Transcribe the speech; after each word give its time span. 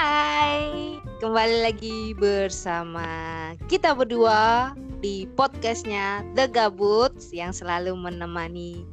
Hai, 0.00 0.96
kembali 1.20 1.60
lagi 1.60 2.16
bersama 2.16 3.04
kita 3.68 3.92
berdua 3.92 4.72
di 5.04 5.28
podcastnya 5.36 6.24
The 6.32 6.48
Gabuts 6.48 7.36
yang 7.36 7.52
selalu 7.52 7.92
menemani 8.00 8.88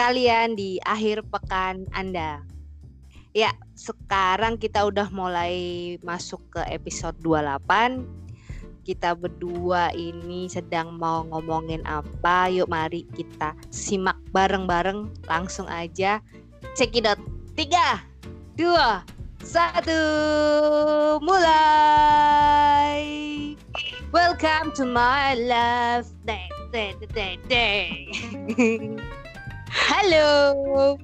kalian 0.00 0.56
di 0.56 0.80
akhir 0.88 1.28
pekan 1.28 1.84
Anda. 1.92 2.40
Ya, 3.36 3.52
sekarang 3.76 4.56
kita 4.56 4.88
udah 4.88 5.12
mulai 5.12 6.00
masuk 6.00 6.40
ke 6.48 6.64
episode 6.72 7.20
28. 7.20 8.08
Kita 8.80 9.12
berdua 9.12 9.92
ini 9.92 10.48
sedang 10.48 10.96
mau 10.96 11.28
ngomongin 11.36 11.84
apa? 11.84 12.48
Yuk 12.48 12.72
mari 12.72 13.04
kita 13.12 13.52
simak 13.68 14.16
bareng-bareng 14.32 15.20
langsung 15.28 15.68
aja. 15.68 16.24
Cekidot. 16.72 17.20
Tiga, 17.52 18.00
dua, 18.56 19.04
satu, 19.46 20.02
mulai. 21.22 22.98
Welcome 24.10 24.74
to 24.74 24.82
my 24.82 25.38
love 25.38 26.10
day, 26.26 26.50
day, 26.74 26.98
day, 27.14 27.38
day. 27.46 28.10
Halo. 29.86 30.98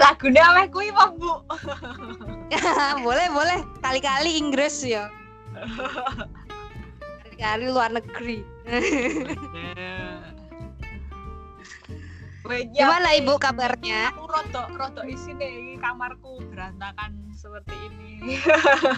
Lagunya 0.00 0.40
apa 0.40 0.72
kuwi 0.72 0.88
apa, 0.88 1.12
Bu? 1.20 1.44
boleh, 3.06 3.28
boleh. 3.28 3.60
Kali-kali 3.84 4.40
Inggris 4.40 4.80
ya. 4.88 5.12
Kali-kali 7.28 7.68
luar 7.68 7.92
negeri. 7.92 8.40
Gimana 12.48 13.12
Ibu 13.20 13.36
kabarnya? 13.36 14.08
Aku 14.16 14.24
rotok 14.24 14.72
rotok 14.72 15.04
isine 15.04 15.44
iki 15.44 15.67
kamarku 15.78 16.42
berantakan 16.50 17.14
seperti 17.32 17.74
ini. 17.88 18.36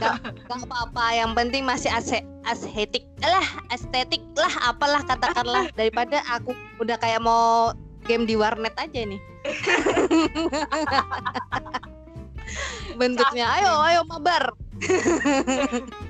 Gak, 0.00 0.16
gak 0.48 0.60
apa-apa, 0.64 1.12
yang 1.12 1.36
penting 1.36 1.68
masih 1.68 1.92
ase 1.92 2.24
estetik 2.48 3.04
lah, 3.20 3.44
estetik 3.68 4.24
lah, 4.34 4.50
apalah 4.64 5.04
katakanlah 5.04 5.68
daripada 5.78 6.24
aku 6.32 6.56
udah 6.80 6.96
kayak 6.96 7.20
mau 7.20 7.76
game 8.08 8.24
di 8.24 8.34
warnet 8.34 8.72
aja 8.80 9.04
nih. 9.04 9.20
Bentuknya, 13.00 13.46
ayo, 13.60 13.70
ayo 13.86 14.00
mabar. 14.08 14.50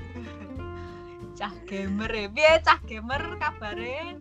cah 1.37 1.53
gamer 1.65 2.11
ya, 2.11 2.27
biar 2.29 2.61
cah 2.63 2.79
gamer 2.87 3.37
kabare? 3.37 4.17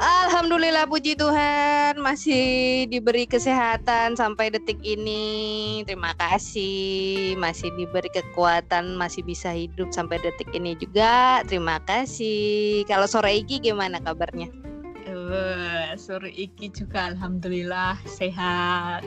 Alhamdulillah 0.00 0.88
puji 0.88 1.12
Tuhan 1.12 2.00
masih 2.00 2.88
diberi 2.88 3.28
kesehatan 3.28 4.16
sampai 4.16 4.48
detik 4.48 4.80
ini. 4.80 5.84
Terima 5.84 6.16
kasih 6.16 7.36
masih 7.36 7.68
diberi 7.76 8.08
kekuatan 8.08 8.96
masih 8.96 9.20
bisa 9.20 9.52
hidup 9.52 9.92
sampai 9.92 10.16
detik 10.24 10.48
ini 10.56 10.72
juga. 10.80 11.44
Terima 11.44 11.76
kasih. 11.84 12.88
Kalau 12.88 13.04
sore 13.04 13.44
iki 13.44 13.60
gimana 13.60 14.00
kabarnya? 14.00 14.48
Uh, 15.04 15.92
sore 16.00 16.32
iki 16.32 16.72
juga 16.72 17.12
alhamdulillah 17.12 18.00
sehat. 18.08 19.04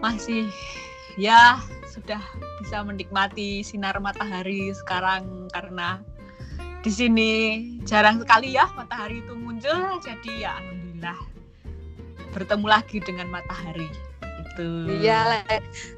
Masih 0.00 0.48
ya 1.20 1.60
sudah 1.92 2.22
bisa 2.62 2.80
menikmati 2.86 3.60
sinar 3.60 3.98
matahari 4.00 4.70
sekarang 4.72 5.50
karena 5.52 6.00
di 6.88 6.92
sini. 6.96 7.32
Jarang 7.84 8.24
sekali 8.24 8.56
ya 8.56 8.64
matahari 8.72 9.20
itu 9.20 9.36
muncul 9.36 10.00
jadi 10.00 10.32
ya 10.40 10.56
alhamdulillah 10.56 11.20
bertemu 12.32 12.66
lagi 12.66 12.98
dengan 13.04 13.28
matahari. 13.28 13.88
Itu. 14.24 14.88
Iya 15.04 15.44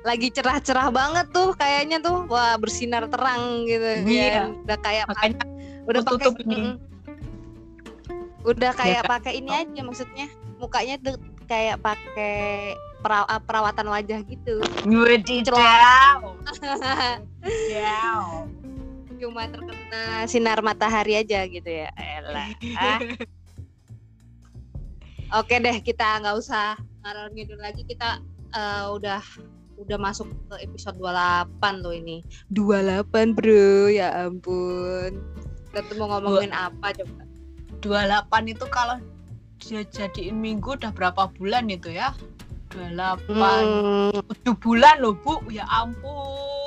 lagi 0.03 0.29
cerah-cerah 0.35 0.91
banget 0.91 1.31
tuh 1.31 1.55
kayaknya 1.55 2.03
tuh. 2.03 2.27
Wah 2.27 2.59
bersinar 2.59 3.07
terang 3.07 3.71
gitu. 3.71 4.03
Iya. 4.03 4.27
Ya. 4.27 4.45
udah 4.51 4.79
kayak 4.83 5.05
makanya 5.07 5.47
udah 5.87 6.03
tutup 6.03 6.35
pakai, 6.35 6.51
ini. 6.51 6.75
Udah 8.43 8.73
kayak 8.75 9.03
Ya, 9.07 9.11
pakai 9.11 9.33
ini 9.39 9.51
aja 9.55 9.81
maksudnya. 9.87 10.27
Mukanya 10.59 10.99
tuh 10.99 11.17
kayak 11.47 11.79
pakai 11.81 12.75
pera- 13.01 13.43
perawatan 13.47 13.87
wajah 13.95 14.21
gitu. 14.27 14.59
Wadidaw. 14.85 16.35
Wadidaw. 17.47 18.51
cuma 19.21 19.45
terkena 19.45 20.25
sinar 20.25 20.65
matahari 20.65 21.21
aja 21.21 21.45
gitu 21.45 21.69
ya. 21.69 21.93
Elah. 22.01 22.49
Ah. 22.81 22.99
oke 25.45 25.55
deh 25.61 25.77
kita 25.85 26.25
nggak 26.25 26.37
usah 26.41 26.81
ngalor 27.05 27.29
ngidul 27.37 27.61
lagi. 27.61 27.85
Kita 27.85 28.25
eh, 28.57 28.85
udah 28.89 29.21
udah 29.81 29.99
masuk 30.01 30.29
ke 30.49 30.65
episode 30.65 30.97
28 30.97 31.85
loh 31.85 31.93
ini. 31.93 32.25
28 32.57 33.37
bro. 33.37 33.93
Ya 33.93 34.25
ampun. 34.25 35.21
Kita 35.71 35.81
tuh 35.87 35.95
mau 36.01 36.17
ngomongin 36.17 36.57
apa 36.57 36.97
coba? 36.97 37.23
28 37.85 38.53
itu 38.53 38.65
kalau 38.73 38.97
dia 39.61 39.85
jadiin 39.85 40.41
minggu 40.41 40.77
udah 40.81 40.93
berapa 40.93 41.29
bulan 41.37 41.69
itu 41.69 41.93
ya? 41.93 42.17
28 42.73 43.29
Hmm, 43.29 44.15
7 44.45 44.57
bulan 44.57 45.05
loh 45.05 45.13
bu. 45.21 45.45
Ya 45.53 45.69
ampun 45.69 46.60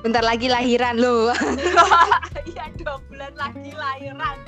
bentar 0.00 0.24
lagi 0.24 0.48
lahiran 0.48 0.96
loh. 0.98 1.32
Iya 2.50 2.72
dua 2.78 2.98
bulan 3.06 3.34
lagi 3.36 3.70
lahiran. 3.74 4.38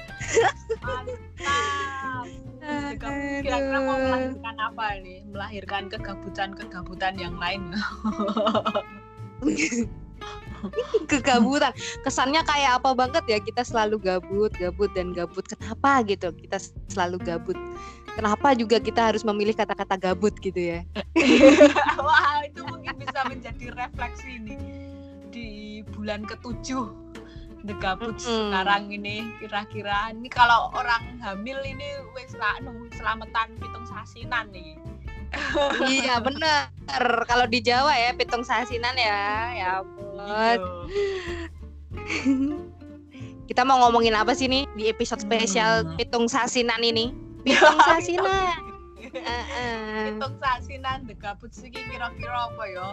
Mantap. 0.80 2.26
Kira-kira 2.98 3.78
mau 3.78 3.98
melahirkan 3.98 4.56
apa 4.58 4.86
nih 5.02 5.18
melahirkan 5.28 5.82
kegabutan-kegabutan 5.92 7.14
yang 7.20 7.36
lain. 7.36 7.62
Kegabutan. 11.10 11.74
Kesannya 12.06 12.42
kayak 12.46 12.82
apa 12.82 12.94
banget 12.94 13.24
ya? 13.28 13.38
Kita 13.42 13.62
selalu 13.66 13.98
gabut 14.02 14.50
gabut 14.56 14.90
dan 14.94 15.14
gabut. 15.14 15.44
Kenapa 15.46 16.02
gitu? 16.06 16.30
Kita 16.34 16.58
selalu 16.90 17.18
gabut. 17.22 17.58
Kenapa 18.12 18.52
juga 18.52 18.76
kita 18.76 19.12
harus 19.12 19.24
memilih 19.24 19.56
kata-kata 19.56 19.96
gabut 19.96 20.36
gitu 20.42 20.58
ya? 20.58 20.80
Wah 22.06 22.44
itu 22.44 22.60
mungkin 22.66 22.94
bisa 22.98 23.20
menjadi 23.26 23.72
refleksi 23.72 24.36
nih 24.42 24.81
di 25.32 25.48
bulan 25.96 26.28
ketujuh 26.28 26.92
The 27.62 27.78
Gabut 27.78 28.18
Mm-mm. 28.18 28.50
sekarang 28.52 28.90
ini 28.90 29.22
kira-kira. 29.38 30.10
Ini 30.10 30.26
kalau 30.28 30.74
orang 30.74 31.22
hamil 31.22 31.62
ini 31.62 31.86
wes 32.12 32.34
lah 32.34 32.58
anu, 32.58 32.90
selamatan 32.92 33.54
pitung 33.56 33.86
sasinan 33.88 34.50
nih. 34.52 34.76
Iya 35.88 36.20
bener. 36.20 36.68
Kalau 37.24 37.48
di 37.48 37.64
Jawa 37.64 37.96
ya 37.96 38.12
pitung 38.12 38.44
sasinan 38.44 38.92
ya. 39.00 39.20
Ya 39.56 39.68
ampun. 39.80 40.28
Iya. 40.28 40.60
kita 43.48 43.64
mau 43.64 43.80
ngomongin 43.86 44.12
apa 44.12 44.36
sih 44.36 44.44
nih 44.48 44.68
di 44.76 44.92
episode 44.92 45.24
spesial 45.24 45.88
Hmm. 45.88 45.96
pitung 45.96 46.28
sasinan 46.28 46.84
ini? 46.84 47.16
Pitung 47.48 47.80
sasinan. 47.80 48.60
Heeh. 49.02 50.14
pitung 50.14 50.36
sasinan 50.38 51.08
The 51.08 51.16
Gabut 51.16 51.50
sih 51.54 51.72
kira-kira 51.72 52.52
apa 52.52 52.64
ya? 52.68 52.88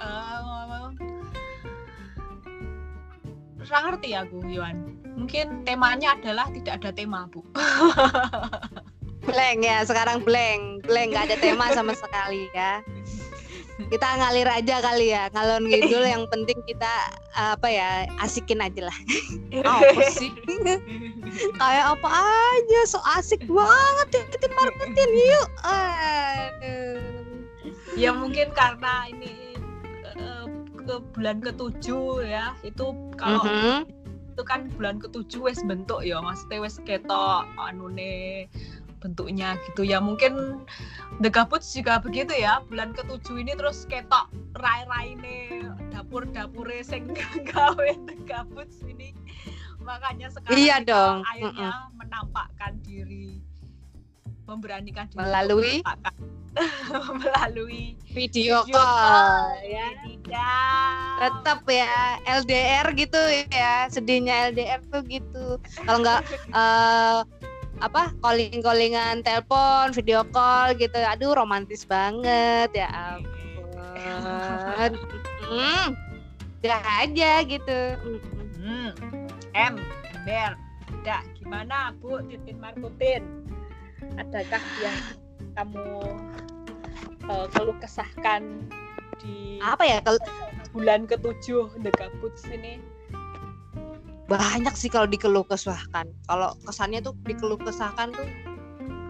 Eh, 0.00 0.40
Kurang 3.60 3.82
ngerti 3.92 4.16
aku 4.16 4.40
Yohan 4.48 5.00
mungkin 5.20 5.68
temanya 5.68 6.16
adalah 6.16 6.48
tidak 6.48 6.80
ada 6.80 6.90
tema 6.96 7.28
bu. 7.28 7.44
Blank 9.28 9.58
ya 9.62 9.84
sekarang 9.84 10.24
blank. 10.24 10.88
Blank 10.88 11.12
nggak 11.12 11.24
ada 11.28 11.36
tema 11.38 11.68
sama 11.76 11.92
sekali 11.92 12.48
ya. 12.56 12.80
Kita 13.92 14.16
ngalir 14.16 14.48
aja 14.48 14.80
kali 14.80 15.12
ya. 15.12 15.28
Ngalon 15.36 15.68
ngidul 15.68 16.08
yang 16.08 16.24
penting 16.32 16.56
kita 16.64 17.12
apa 17.36 17.68
ya 17.68 18.08
asikin 18.24 18.64
aja 18.64 18.88
lah. 18.88 18.98
Apa 19.60 20.08
sih? 20.08 20.32
kayak 21.60 21.86
apa 21.94 22.08
aja 22.10 22.80
so 22.88 22.98
asik 23.20 23.44
banget. 23.44 24.24
Ikutin 24.24 24.52
marketin 24.56 25.10
yuk. 25.12 25.48
Aduh. 25.62 26.98
Ya 27.94 28.10
mungkin 28.16 28.50
karena 28.56 29.04
ini 29.12 29.28
eh, 29.28 29.49
ke 30.82 30.96
bulan 31.14 31.38
ketujuh 31.40 32.24
ya 32.24 32.52
itu 32.64 32.92
kalau 33.16 33.44
Mhm. 33.44 33.88
itu 34.32 34.42
kan 34.46 34.68
bulan 34.74 34.96
ketujuh 34.96 35.40
wes 35.44 35.60
bentuk 35.62 36.00
ya 36.00 36.20
maksudnya 36.24 36.64
wes 36.64 36.80
ketok 36.82 37.44
anune 37.60 38.48
bentuknya 39.00 39.56
gitu 39.68 39.84
ya 39.84 39.96
mungkin 39.96 40.60
The 41.24 41.32
Gabut 41.32 41.64
juga 41.64 42.00
begitu 42.00 42.36
ya 42.36 42.60
bulan 42.68 42.92
ketujuh 42.92 43.40
ini 43.40 43.56
terus 43.56 43.88
ketok 43.88 44.28
rai-rai 44.56 45.16
dapur 45.92 46.28
dapur 46.28 46.68
sing 46.84 47.08
gawe 47.52 47.90
The 48.08 48.16
ini 48.84 49.16
makanya 49.80 50.28
sekarang 50.28 50.56
Iya 50.60 50.76
dong. 50.84 51.16
akhirnya 51.24 51.88
menampakkan 51.96 52.76
diri 52.84 53.40
memberanikan 54.44 55.08
diri 55.08 55.16
Melalui? 55.20 55.80
melalui 57.20 57.94
video 58.10 58.66
video 58.66 58.74
call. 58.74 58.82
call, 58.82 59.46
ya 59.62 59.86
tidak. 60.02 61.14
Tetap 61.20 61.60
ya 61.70 61.94
LDR 62.26 62.86
gitu 62.98 63.20
ya 63.54 63.86
sedihnya 63.86 64.50
LDR 64.50 64.82
tuh 64.90 65.02
gitu. 65.06 65.62
Kalau 65.86 66.02
nggak 66.02 66.20
eh, 66.58 67.20
apa 67.80 68.12
calling 68.20 68.60
callingan 68.60 69.24
telepon 69.24 69.94
video 69.96 70.20
call 70.28 70.76
gitu 70.76 71.00
aduh 71.00 71.32
romantis 71.32 71.86
banget 71.86 72.68
ya 72.74 72.90
ampun. 72.90 74.90
Hmm, 75.46 75.94
udah 76.60 76.82
aja 77.02 77.32
gitu. 77.46 77.80
Hmm. 78.60 78.90
M 79.54 79.74
ember. 80.20 80.52
Dah, 81.00 81.24
gimana 81.38 81.96
Bu? 81.96 82.20
Titin 82.28 82.60
Markutin. 82.60 83.24
Adakah 84.20 84.60
yang 84.84 85.00
kamu 85.60 86.16
uh, 87.28 87.46
keluh 87.52 87.76
kesahkan 87.76 88.64
di 89.20 89.60
apa 89.60 89.84
ya? 89.84 90.00
Kalau 90.00 90.16
bulan 90.72 91.04
ketujuh 91.04 91.68
The 91.84 91.92
Gabuts 91.92 92.48
ini. 92.48 92.80
Banyak 94.24 94.72
sih 94.78 94.88
kalau 94.88 95.10
dikeluh 95.10 95.44
kesahkan. 95.44 96.08
Kalau 96.24 96.56
kesannya 96.64 97.04
tuh 97.04 97.12
dikeluh 97.28 97.60
kesahkan 97.60 98.14
tuh 98.14 98.28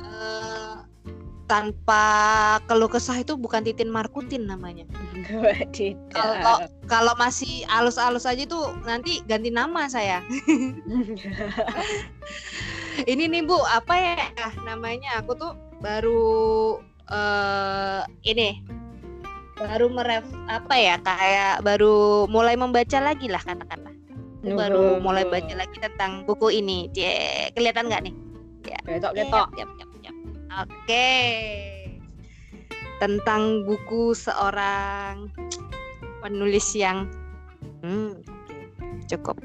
uh, 0.03 0.83
tanpa 1.47 2.03
keluh 2.67 2.91
kesah 2.91 3.21
itu 3.23 3.39
bukan 3.39 3.63
titin 3.63 3.93
markutin 3.93 4.49
namanya. 4.49 4.89
Kalau 6.11 6.67
kalau 6.91 7.13
masih 7.21 7.63
alus-alus 7.71 8.27
aja 8.27 8.43
tuh 8.49 8.75
nanti 8.83 9.23
ganti 9.29 9.53
nama 9.53 9.87
saya. 9.87 10.25
Ini 13.11 13.31
nih 13.31 13.43
bu 13.47 13.61
apa 13.71 13.95
ya 13.95 14.17
namanya? 14.65 15.21
Aku 15.21 15.37
tuh 15.37 15.53
baru 15.81 16.77
uh, 17.09 18.05
ini 18.25 18.61
baru 19.61 19.93
meref 19.93 20.25
apa 20.49 20.75
ya 20.77 20.97
kayak 21.05 21.61
baru 21.61 22.25
mulai 22.29 22.57
membaca 22.57 22.97
lagi 22.97 23.29
lah 23.29 23.41
katakanlah 23.45 23.91
baru 24.41 24.97
mulai 25.05 25.29
baca 25.29 25.53
lagi 25.53 25.77
tentang 25.77 26.25
buku 26.25 26.49
ini. 26.49 26.89
Cie, 26.97 27.53
kelihatan 27.53 27.93
nggak 27.93 28.03
nih? 28.09 28.15
Ya. 28.65 28.79
Ketok 28.89 29.13
ketok. 29.17 29.49
oke. 30.65 31.09
Tentang 33.01 33.65
buku 33.65 34.13
seorang 34.13 35.33
penulis 36.25 36.73
yang 36.77 37.09
hmm, 37.85 38.21
cukup. 39.09 39.37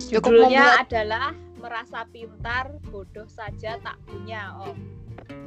Cukup 0.00 0.32
judulnya 0.32 0.84
adalah 0.84 1.36
merasa 1.58 2.06
pintar 2.08 2.70
bodoh 2.88 3.26
saja 3.26 3.82
tak 3.82 3.98
punya 4.06 4.54
om 4.62 4.97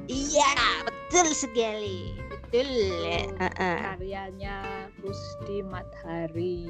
iya 0.07 0.51
betul 0.85 1.31
sekali. 1.35 2.15
Betul. 2.51 3.31
Uh 3.39 3.47
-uh. 3.47 3.77
karyanya 3.95 4.87
Rusdi 4.99 5.63
Madhari 5.63 6.67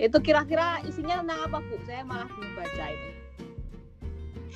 itu 0.00 0.16
kira-kira 0.24 0.80
isinya 0.88 1.20
tentang 1.20 1.40
apa 1.44 1.58
bu? 1.60 1.76
Saya 1.84 2.02
malah 2.08 2.24
belum 2.32 2.52
baca 2.56 2.84
itu. 2.88 3.08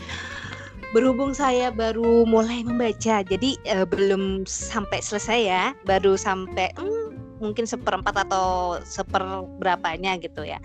Berhubung 0.97 1.37
saya 1.37 1.69
baru 1.69 2.25
mulai 2.25 2.65
membaca 2.65 3.21
jadi 3.21 3.51
uh, 3.77 3.85
belum 3.85 4.49
sampai 4.49 5.05
selesai 5.05 5.41
ya. 5.45 5.65
Baru 5.85 6.17
sampai 6.17 6.73
hmm, 6.81 7.45
mungkin 7.45 7.69
seperempat 7.69 8.25
atau 8.25 8.81
seperberapanya 8.89 10.17
gitu 10.25 10.49
ya. 10.49 10.57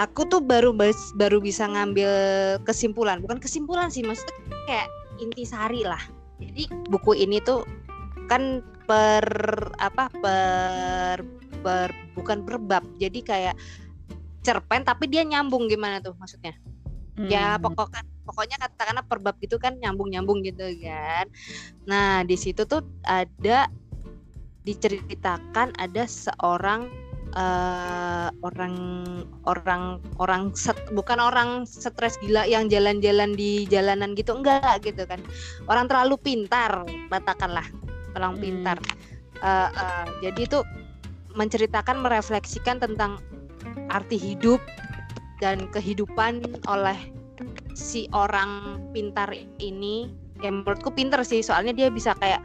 Aku 0.00 0.24
tuh 0.28 0.40
baru 0.40 0.72
baru 1.16 1.40
bisa 1.44 1.68
ngambil 1.68 2.08
kesimpulan. 2.64 3.20
Bukan 3.20 3.36
kesimpulan 3.36 3.92
sih 3.92 4.00
maksudnya 4.00 4.36
kayak 4.64 4.88
intisari 5.20 5.82
lah. 5.86 6.00
Jadi 6.40 6.68
buku 6.92 7.16
ini 7.16 7.40
tuh 7.40 7.64
kan 8.26 8.60
per 8.86 9.26
apa 9.80 10.10
per 10.20 11.22
per 11.62 11.90
bukan 12.14 12.46
per 12.46 12.56
bab 12.62 12.84
jadi 12.98 13.18
kayak 13.22 13.56
cerpen 14.46 14.86
tapi 14.86 15.10
dia 15.10 15.26
nyambung 15.26 15.66
gimana 15.66 15.98
tuh 15.98 16.14
maksudnya? 16.18 16.54
Ya, 17.16 17.22
hmm. 17.24 17.30
ya 17.32 17.46
pokoknya 17.56 18.02
pokoknya 18.28 18.56
katakanlah 18.60 19.04
per 19.08 19.18
bab 19.24 19.36
gitu 19.40 19.56
kan 19.56 19.80
nyambung 19.80 20.12
nyambung 20.12 20.44
gitu 20.44 20.68
kan. 20.84 21.26
Nah 21.88 22.22
di 22.22 22.36
situ 22.36 22.68
tuh 22.68 22.84
ada 23.08 23.66
diceritakan 24.66 25.72
ada 25.78 26.04
seorang 26.04 26.90
uh, 27.36 28.28
orang 28.42 28.74
orang 29.44 30.00
orang 30.18 30.50
set, 30.56 30.74
bukan 30.96 31.20
orang 31.20 31.68
stres 31.68 32.16
gila 32.24 32.48
yang 32.48 32.66
jalan-jalan 32.72 33.36
di 33.36 33.68
jalanan 33.68 34.16
gitu 34.16 34.40
enggak 34.40 34.82
gitu 34.82 35.04
kan. 35.04 35.20
Orang 35.68 35.86
terlalu 35.86 36.16
pintar 36.18 36.82
katakanlah 37.12 37.66
orang 38.16 38.40
hmm. 38.40 38.42
pintar. 38.42 38.78
Uh, 39.44 39.68
uh, 39.76 40.06
jadi 40.24 40.48
itu 40.48 40.64
menceritakan 41.36 42.00
merefleksikan 42.00 42.80
tentang 42.80 43.20
arti 43.92 44.16
hidup 44.16 44.58
dan 45.44 45.68
kehidupan 45.68 46.40
oleh 46.66 46.96
si 47.76 48.08
orang 48.16 48.80
pintar 48.96 49.28
ini. 49.60 50.08
Yang 50.40 50.64
menurutku 50.64 50.92
pintar 50.92 51.20
sih 51.24 51.40
soalnya 51.40 51.72
dia 51.72 51.88
bisa 51.88 52.12
kayak 52.16 52.44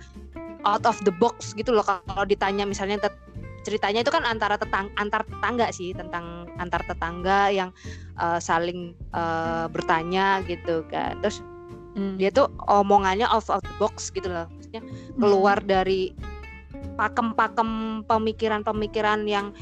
out 0.64 0.84
of 0.88 0.96
the 1.04 1.12
box 1.20 1.52
gitu 1.58 1.76
loh 1.76 1.84
kalau 1.84 2.24
ditanya 2.24 2.64
misalnya 2.64 3.02
ceritanya 3.62 4.02
itu 4.02 4.12
kan 4.12 4.26
antara 4.26 4.58
tetang 4.58 4.90
antar 4.98 5.22
tetangga 5.26 5.70
sih 5.70 5.94
tentang 5.94 6.50
antar 6.58 6.82
tetangga 6.86 7.54
yang 7.54 7.70
uh, 8.18 8.42
saling 8.42 8.98
uh, 9.14 9.70
bertanya 9.70 10.42
gitu 10.50 10.82
kan 10.90 11.18
terus 11.22 11.46
hmm. 11.96 12.18
dia 12.18 12.34
tuh 12.34 12.50
omongannya 12.68 13.28
out 13.30 13.46
of 13.50 13.62
the 13.62 13.76
box 13.78 14.10
gitu 14.12 14.28
loh 14.28 14.48
maksudnya 14.50 14.82
keluar 15.18 15.58
hmm. 15.62 15.70
dari 15.70 16.02
pakem-pakem 16.98 18.02
pemikiran-pemikiran 18.06 19.26
yang 19.30 19.54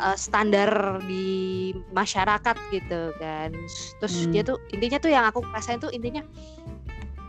uh, 0.00 0.16
standar 0.16 1.02
di 1.06 1.70
masyarakat 1.92 2.56
gitu 2.70 3.12
kan 3.18 3.52
terus 3.98 4.14
hmm. 4.24 4.32
dia 4.32 4.42
tuh 4.46 4.58
intinya 4.72 4.98
tuh 5.02 5.10
yang 5.10 5.24
aku 5.26 5.42
rasain 5.50 5.82
tuh 5.82 5.90
intinya 5.90 6.22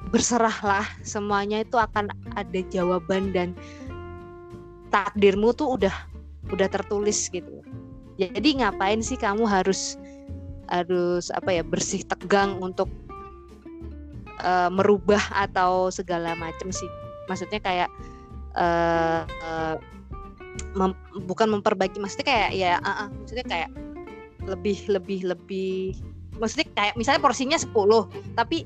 berserahlah 0.09 0.86
semuanya 1.06 1.62
itu 1.62 1.77
akan 1.77 2.09
ada 2.33 2.59
jawaban 2.74 3.30
dan 3.30 3.53
takdirmu 4.89 5.53
tuh 5.53 5.77
udah 5.80 5.94
udah 6.50 6.68
tertulis 6.69 7.30
gitu 7.30 7.62
jadi 8.19 8.50
ngapain 8.65 9.00
sih 9.00 9.15
kamu 9.15 9.47
harus 9.47 9.95
harus 10.69 11.33
apa 11.33 11.50
ya 11.56 11.63
bersih 11.65 12.06
tegang 12.06 12.59
untuk 12.62 12.91
uh, 14.44 14.69
merubah 14.69 15.21
atau 15.33 15.89
segala 15.89 16.36
macam 16.38 16.69
sih 16.69 16.89
maksudnya 17.31 17.62
kayak 17.62 17.89
uh, 18.57 19.25
uh, 19.45 19.75
mem, 20.77 20.94
bukan 21.25 21.47
memperbaiki 21.57 21.97
maksudnya 21.97 22.27
kayak 22.27 22.50
ya 22.53 22.71
uh, 22.81 23.06
uh, 23.06 23.07
maksudnya 23.24 23.45
kayak 23.47 23.69
lebih 24.45 24.77
lebih 24.89 25.19
lebih 25.30 25.74
maksudnya 26.38 26.68
kayak 26.74 26.94
misalnya 26.97 27.21
porsinya 27.21 27.57
10 27.59 27.69
tapi 28.38 28.65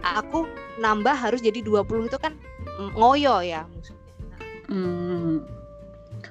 aku 0.00 0.48
nambah 0.80 1.12
harus 1.12 1.44
jadi 1.44 1.60
20 1.60 2.08
itu 2.08 2.18
kan 2.18 2.32
ngoyo 2.96 3.44
ya 3.44 3.68
maksudnya. 3.68 4.00
Hmm. 4.70 5.59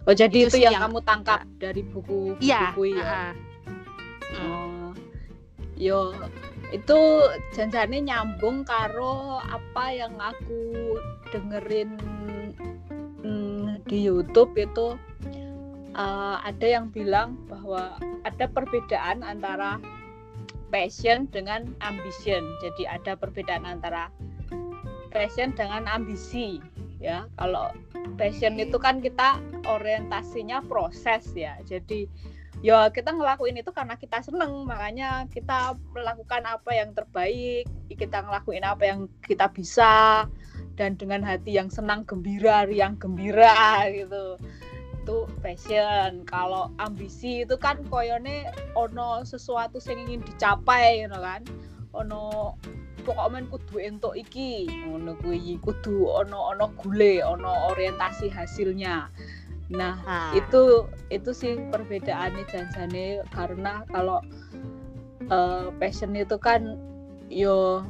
Oh 0.09 0.15
jadi 0.17 0.49
itu, 0.49 0.57
itu 0.57 0.65
yang, 0.65 0.73
yang 0.73 0.89
kamu 0.89 1.05
tangkap 1.05 1.45
uh, 1.45 1.49
dari 1.61 1.85
buku 1.85 2.33
iya, 2.41 2.73
buku 2.73 2.97
ya. 2.97 3.05
Uh, 3.05 4.41
oh. 4.41 4.89
Yo 5.77 6.17
itu 6.73 6.97
janjane 7.53 8.01
nyambung 8.01 8.65
karo 8.65 9.37
apa 9.37 9.93
yang 9.93 10.17
aku 10.17 10.97
dengerin 11.29 11.93
hmm, 13.21 13.85
di 13.85 14.09
YouTube 14.09 14.57
itu 14.57 14.97
uh, 15.93 16.41
ada 16.41 16.65
yang 16.65 16.89
bilang 16.89 17.37
bahwa 17.45 17.93
ada 18.25 18.49
perbedaan 18.49 19.21
antara 19.21 19.77
passion 20.73 21.29
dengan 21.29 21.69
ambition. 21.85 22.41
Jadi 22.65 22.89
ada 22.89 23.13
perbedaan 23.13 23.61
antara 23.61 24.09
passion 25.13 25.53
dengan 25.53 25.85
ambisi 25.85 26.57
ya. 26.99 27.25
Kalau 27.39 27.71
passion 28.19 28.59
itu 28.59 28.77
kan 28.77 28.99
kita 28.99 29.39
orientasinya 29.65 30.63
proses 30.67 31.27
ya. 31.33 31.57
Jadi 31.65 32.05
ya 32.59 32.91
kita 32.91 33.15
ngelakuin 33.15 33.55
itu 33.55 33.71
karena 33.71 33.95
kita 33.95 34.19
seneng 34.19 34.67
makanya 34.67 35.23
kita 35.31 35.79
melakukan 35.95 36.43
apa 36.43 36.71
yang 36.75 36.91
terbaik 36.91 37.63
kita 37.87 38.19
ngelakuin 38.19 38.67
apa 38.67 38.83
yang 38.83 38.99
kita 39.23 39.47
bisa 39.47 40.27
dan 40.75 40.95
dengan 40.99 41.23
hati 41.23 41.55
yang 41.55 41.71
senang 41.71 42.03
gembira 42.03 42.67
yang 42.67 42.99
gembira 42.99 43.87
gitu 43.91 44.35
itu 44.99 45.17
passion 45.39 46.27
kalau 46.27 46.69
ambisi 46.77 47.47
itu 47.47 47.55
kan 47.55 47.79
koyone 47.87 48.47
ono 48.75 49.23
sesuatu 49.23 49.79
yang 49.87 50.05
ingin 50.07 50.21
dicapai 50.23 51.07
gitu 51.07 51.15
kan 51.15 51.41
ono 51.95 52.55
pokoknya 53.09 53.49
kudu 53.49 53.75
entuk 53.81 54.13
iki? 54.13 54.69
Ngono 54.69 55.17
kuwi 55.17 55.57
kudu 55.65 56.05
ono 56.05 56.53
ono 56.53 56.69
gule 56.77 57.25
ono 57.25 57.73
orientasi 57.73 58.29
hasilnya. 58.29 59.09
Nah, 59.73 59.97
ha. 60.05 60.33
itu 60.37 60.85
itu 61.09 61.29
sih 61.33 61.57
perbedaannya 61.73 62.45
janjane 62.49 63.25
karena 63.33 63.85
kalau 63.89 64.21
uh, 65.33 65.73
passion 65.81 66.13
itu 66.13 66.37
kan 66.37 66.77
yo 67.29 67.85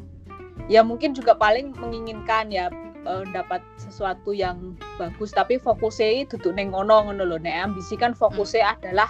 ya 0.71 0.83
mungkin 0.83 1.15
juga 1.15 1.35
paling 1.35 1.71
menginginkan 1.79 2.51
ya 2.51 2.67
uh, 3.03 3.23
dapat 3.35 3.59
sesuatu 3.75 4.31
yang 4.31 4.75
bagus. 4.95 5.35
Tapi 5.35 5.59
fokusnya 5.59 6.27
itu 6.27 6.39
neng 6.55 6.71
ngono 6.71 7.11
ngono 7.11 7.23
loh 7.27 7.39
nek 7.39 7.71
ambisi 7.71 7.99
kan 7.99 8.15
fokusnya 8.15 8.63
hmm. 8.63 8.75
adalah 8.79 9.09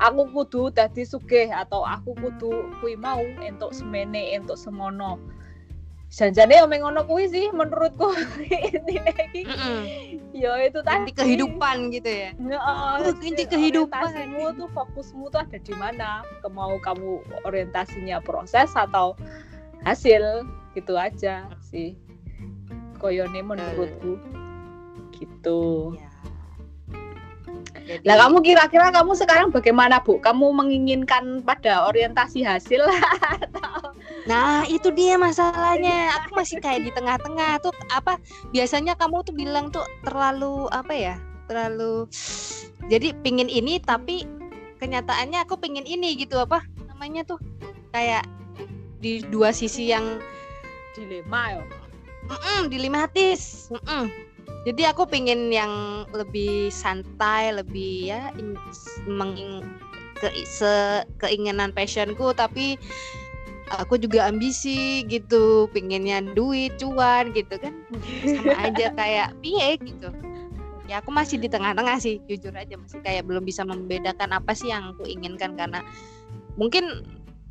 aku 0.00 0.28
kudu 0.32 0.72
tadi 0.72 1.04
sugih 1.04 1.48
atau 1.48 1.84
aku 1.84 2.12
kudu 2.16 2.68
kui 2.80 2.96
mau 2.96 3.20
entuk 3.40 3.72
semene 3.72 4.36
entuk 4.36 4.56
semono 4.60 5.16
janjane 6.16 6.56
yang 6.56 6.72
ngono 6.72 7.04
kuwi 7.04 7.28
sih 7.28 7.52
menurutku 7.52 8.08
intine 8.72 9.12
iki 9.36 9.44
Mm-mm. 9.44 9.80
ya 10.32 10.56
itu 10.64 10.80
tadi 10.80 11.12
Inti 11.12 11.12
kehidupan 11.12 11.92
gitu 11.92 12.08
ya 12.08 12.30
Heeh, 12.32 13.04
Oh, 13.04 13.12
inti 13.20 13.44
kehidupan. 13.44 14.00
orientasimu 14.00 14.56
tuh 14.56 14.68
fokusmu 14.72 15.28
tuh 15.28 15.44
ada 15.44 15.60
di 15.60 15.74
mana 15.76 16.24
mau 16.48 16.80
kamu 16.80 17.20
orientasinya 17.44 18.24
proses 18.24 18.72
atau 18.72 19.12
hasil 19.84 20.48
gitu 20.72 20.96
aja 20.96 21.52
sih 21.60 21.92
koyone 22.96 23.44
menurutku 23.44 24.16
gitu 25.12 25.92
Ya. 26.00 26.08
Jadi, 27.86 28.02
Lah 28.02 28.26
kamu 28.26 28.42
kira-kira 28.42 28.90
kamu 28.90 29.14
sekarang 29.14 29.54
bagaimana 29.54 30.02
Bu? 30.02 30.18
Kamu 30.18 30.50
menginginkan 30.50 31.38
pada 31.46 31.86
orientasi 31.86 32.42
hasil 32.42 32.82
atau 33.38 33.85
Nah, 34.26 34.66
itu 34.66 34.90
dia 34.90 35.14
masalahnya. 35.14 36.10
Aku 36.22 36.34
masih 36.34 36.58
kayak 36.58 36.82
di 36.82 36.90
tengah-tengah 36.90 37.62
tuh 37.62 37.70
apa 37.94 38.18
biasanya 38.50 38.98
kamu 38.98 39.22
tuh 39.22 39.34
bilang 39.34 39.70
tuh 39.70 39.86
terlalu 40.02 40.66
apa 40.74 40.92
ya? 40.92 41.14
Terlalu 41.46 42.10
jadi 42.90 43.14
pingin 43.22 43.46
ini 43.46 43.78
tapi 43.78 44.26
kenyataannya 44.82 45.46
aku 45.46 45.56
pingin 45.62 45.86
ini 45.86 46.18
gitu 46.18 46.42
apa 46.42 46.60
namanya 46.90 47.22
tuh 47.22 47.38
kayak 47.94 48.26
di 48.98 49.22
dua 49.30 49.54
sisi 49.54 49.94
yang 49.94 50.18
dilema 50.98 51.62
ya? 51.62 51.64
mm 52.26 52.66
dilematis. 52.66 53.70
Mm-mm. 53.70 54.10
Jadi 54.66 54.82
aku 54.82 55.06
pingin 55.06 55.54
yang 55.54 56.02
lebih 56.10 56.74
santai, 56.74 57.54
lebih 57.54 58.10
ya 58.10 58.34
in- 58.34 58.58
meng 59.06 59.62
ke 60.18 60.32
se 60.48 61.04
keinginan 61.22 61.70
passionku 61.70 62.34
tapi 62.34 62.74
aku 63.74 63.98
juga 63.98 64.30
ambisi 64.30 65.02
gitu, 65.10 65.66
pinginnya 65.74 66.22
duit, 66.22 66.78
cuan 66.78 67.34
gitu 67.34 67.58
kan. 67.58 67.74
Sama 68.22 68.54
aja 68.70 68.94
kayak 68.94 69.28
piye 69.42 69.78
gitu. 69.82 70.08
Ya 70.86 71.02
aku 71.02 71.10
masih 71.10 71.42
di 71.42 71.50
tengah-tengah 71.50 71.98
sih, 71.98 72.22
jujur 72.30 72.54
aja 72.54 72.78
masih 72.78 73.02
kayak 73.02 73.26
belum 73.26 73.42
bisa 73.42 73.66
membedakan 73.66 74.38
apa 74.38 74.54
sih 74.54 74.70
yang 74.70 74.94
aku 74.94 75.02
inginkan 75.10 75.58
karena 75.58 75.82
mungkin 76.54 77.02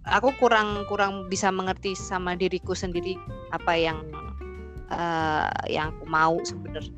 aku 0.07 0.31
kurang 0.39 0.88
kurang 0.88 1.27
bisa 1.27 1.51
mengerti 1.51 2.00
sama 2.00 2.39
diriku 2.39 2.72
sendiri 2.72 3.19
apa 3.51 3.75
yang 3.75 4.07
eh, 4.88 5.51
yang 5.67 5.91
aku 5.91 6.03
mau 6.07 6.39
sebenarnya. 6.48 6.95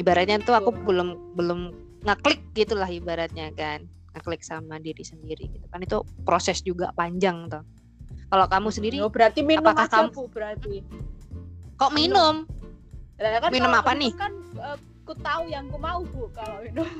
Ibaratnya 0.00 0.40
tuh 0.40 0.56
aku 0.56 0.72
belum 0.72 1.36
belum 1.36 1.60
ngeklik 2.08 2.40
gitulah 2.56 2.88
ibaratnya 2.88 3.52
kan. 3.52 3.84
Ngeklik 4.16 4.40
sama 4.40 4.80
diri 4.80 5.04
sendiri 5.04 5.52
gitu 5.52 5.68
kan. 5.68 5.84
Itu 5.84 6.00
proses 6.24 6.64
juga 6.64 6.96
panjang 6.96 7.52
tuh 7.52 7.77
kalau 8.28 8.46
kamu 8.46 8.68
sendiri 8.70 8.96
Oh, 8.98 9.08
berarti 9.08 9.40
minum 9.42 9.64
apakah 9.64 9.84
aja 9.84 9.94
kamu- 9.98 10.12
Bu 10.12 10.22
berarti. 10.28 10.84
kok 11.74 11.92
minum 11.92 12.44
Lah, 13.18 13.40
kan 13.40 13.50
Minum 13.50 13.72
apa 13.72 13.92
minum 13.92 14.00
nih? 14.00 14.12
Kan 14.14 14.32
eh, 14.56 14.76
ku 15.02 15.10
tahu 15.16 15.42
yang 15.48 15.66
ku 15.66 15.76
mau 15.76 16.00
Bu 16.04 16.30
kalau 16.30 16.62
minum. 16.62 16.86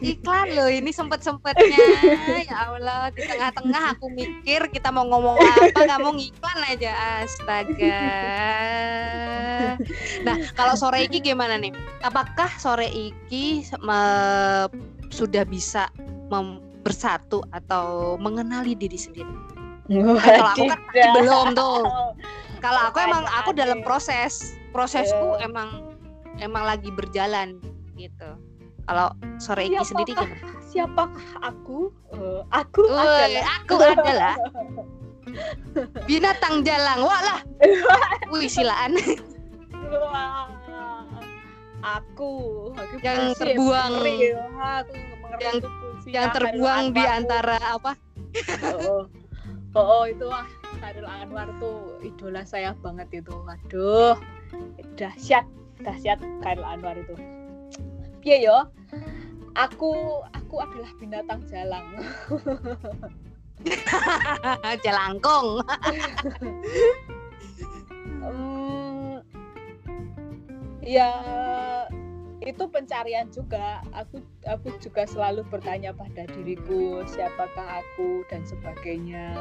iklan 0.00 0.48
loh 0.50 0.66
ini 0.66 0.88
sempet 0.88 1.20
sempetnya 1.20 1.78
ya 2.40 2.70
Allah 2.70 3.10
di 3.10 3.20
tengah-tengah 3.20 3.94
aku 3.94 4.08
mikir 4.10 4.66
kita 4.68 4.88
mau 4.88 5.04
ngomong 5.04 5.36
apa 5.36 5.80
kamu 5.86 6.08
ngiklan 6.16 6.58
aja 6.64 6.90
astaga 7.20 8.00
nah 10.22 10.36
kalau 10.54 10.74
sore 10.74 11.04
iki 11.04 11.20
gimana 11.22 11.56
nih 11.56 11.72
apakah 12.00 12.48
sore 12.56 12.88
iki 12.88 13.44
me- 13.78 14.72
sudah 15.10 15.44
bisa 15.44 15.92
mem- 16.28 16.63
bersatu 16.84 17.40
atau 17.50 18.14
mengenali 18.20 18.76
diri 18.76 19.00
sendiri 19.00 19.32
kalau 20.20 20.48
aku 20.52 20.64
kan 20.68 20.80
belum 21.16 21.46
tuh 21.56 21.80
kalau 22.60 22.80
aku 22.88 22.98
emang 23.00 23.24
aku 23.28 23.50
dalam 23.52 23.80
proses 23.80 24.54
prosesku 24.70 25.40
Iya. 25.40 25.48
emang 25.48 25.68
emang 26.38 26.64
lagi 26.64 26.92
berjalan 26.92 27.56
gitu 27.96 28.36
kalau 28.84 29.08
sore 29.40 29.64
iki 29.64 29.80
sendiri 29.80 30.12
gimana? 30.12 30.36
Siapakah 30.68 31.40
aku? 31.40 31.88
Eh, 32.12 32.40
aku 32.52 32.84
Woi, 32.84 33.00
adalah 33.00 33.44
aku 33.56 33.74
adalah 33.80 34.34
binatang 36.08 36.60
jalang. 36.60 37.00
Wah 37.00 37.20
lah. 37.24 37.38
Wih, 38.34 38.44
silaan. 38.44 38.92
Aku, 41.80 42.32
aku 42.76 42.94
Yang 43.00 43.40
terbuang. 43.40 44.04
aku 44.60 44.92
Yang- 45.40 45.64
Yang 46.04 46.28
terbuang 46.36 46.92
di 46.92 47.04
antara 47.04 47.56
apa? 47.60 47.96
oh, 48.76 49.06
oh, 49.74 49.84
oh, 49.84 50.04
itu 50.04 50.26
wah 50.26 50.46
Khairul 50.82 51.08
Anwar 51.08 51.48
tuh 51.62 51.98
idola 52.04 52.44
saya 52.44 52.76
banget 52.82 53.24
itu. 53.24 53.32
Waduh. 53.32 54.18
Dahsyat 54.98 55.46
dahsyat 55.80 56.20
Khairul 56.44 56.66
Anwar 56.66 56.98
itu. 56.98 57.14
Piye 58.20 58.44
yo? 58.44 58.68
Aku 59.54 60.20
aku 60.34 60.54
adalah 60.60 60.90
binatang 60.98 61.40
jalang. 61.46 61.86
Jalangkung. 64.84 65.62
Hmm, 68.24 69.20
ya 70.96 71.10
itu 72.44 72.64
pencarian 72.68 73.26
juga. 73.32 73.80
Aku 73.96 74.20
aku 74.44 74.76
juga 74.78 75.08
selalu 75.08 75.42
bertanya 75.48 75.96
pada 75.96 76.28
diriku 76.30 77.02
siapakah 77.08 77.82
aku 77.82 78.22
dan 78.28 78.44
sebagainya. 78.44 79.32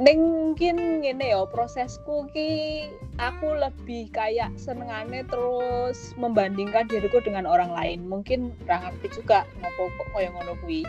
Neng 0.00 0.24
mungkin 0.24 1.04
ngene 1.04 1.36
ya 1.36 1.44
prosesku 1.44 2.24
ki 2.32 2.88
aku 3.20 3.60
lebih 3.60 4.08
kayak 4.08 4.48
senengane 4.56 5.20
terus 5.28 6.16
membandingkan 6.16 6.88
diriku 6.88 7.20
dengan 7.20 7.44
orang 7.44 7.72
lain. 7.76 8.08
Mungkin 8.08 8.56
ra 8.64 8.88
juga 9.12 9.44
ngopo 9.60 9.92
kok 10.00 10.08
koyo 10.16 10.28
ngono 10.32 10.56
kuwi. 10.64 10.84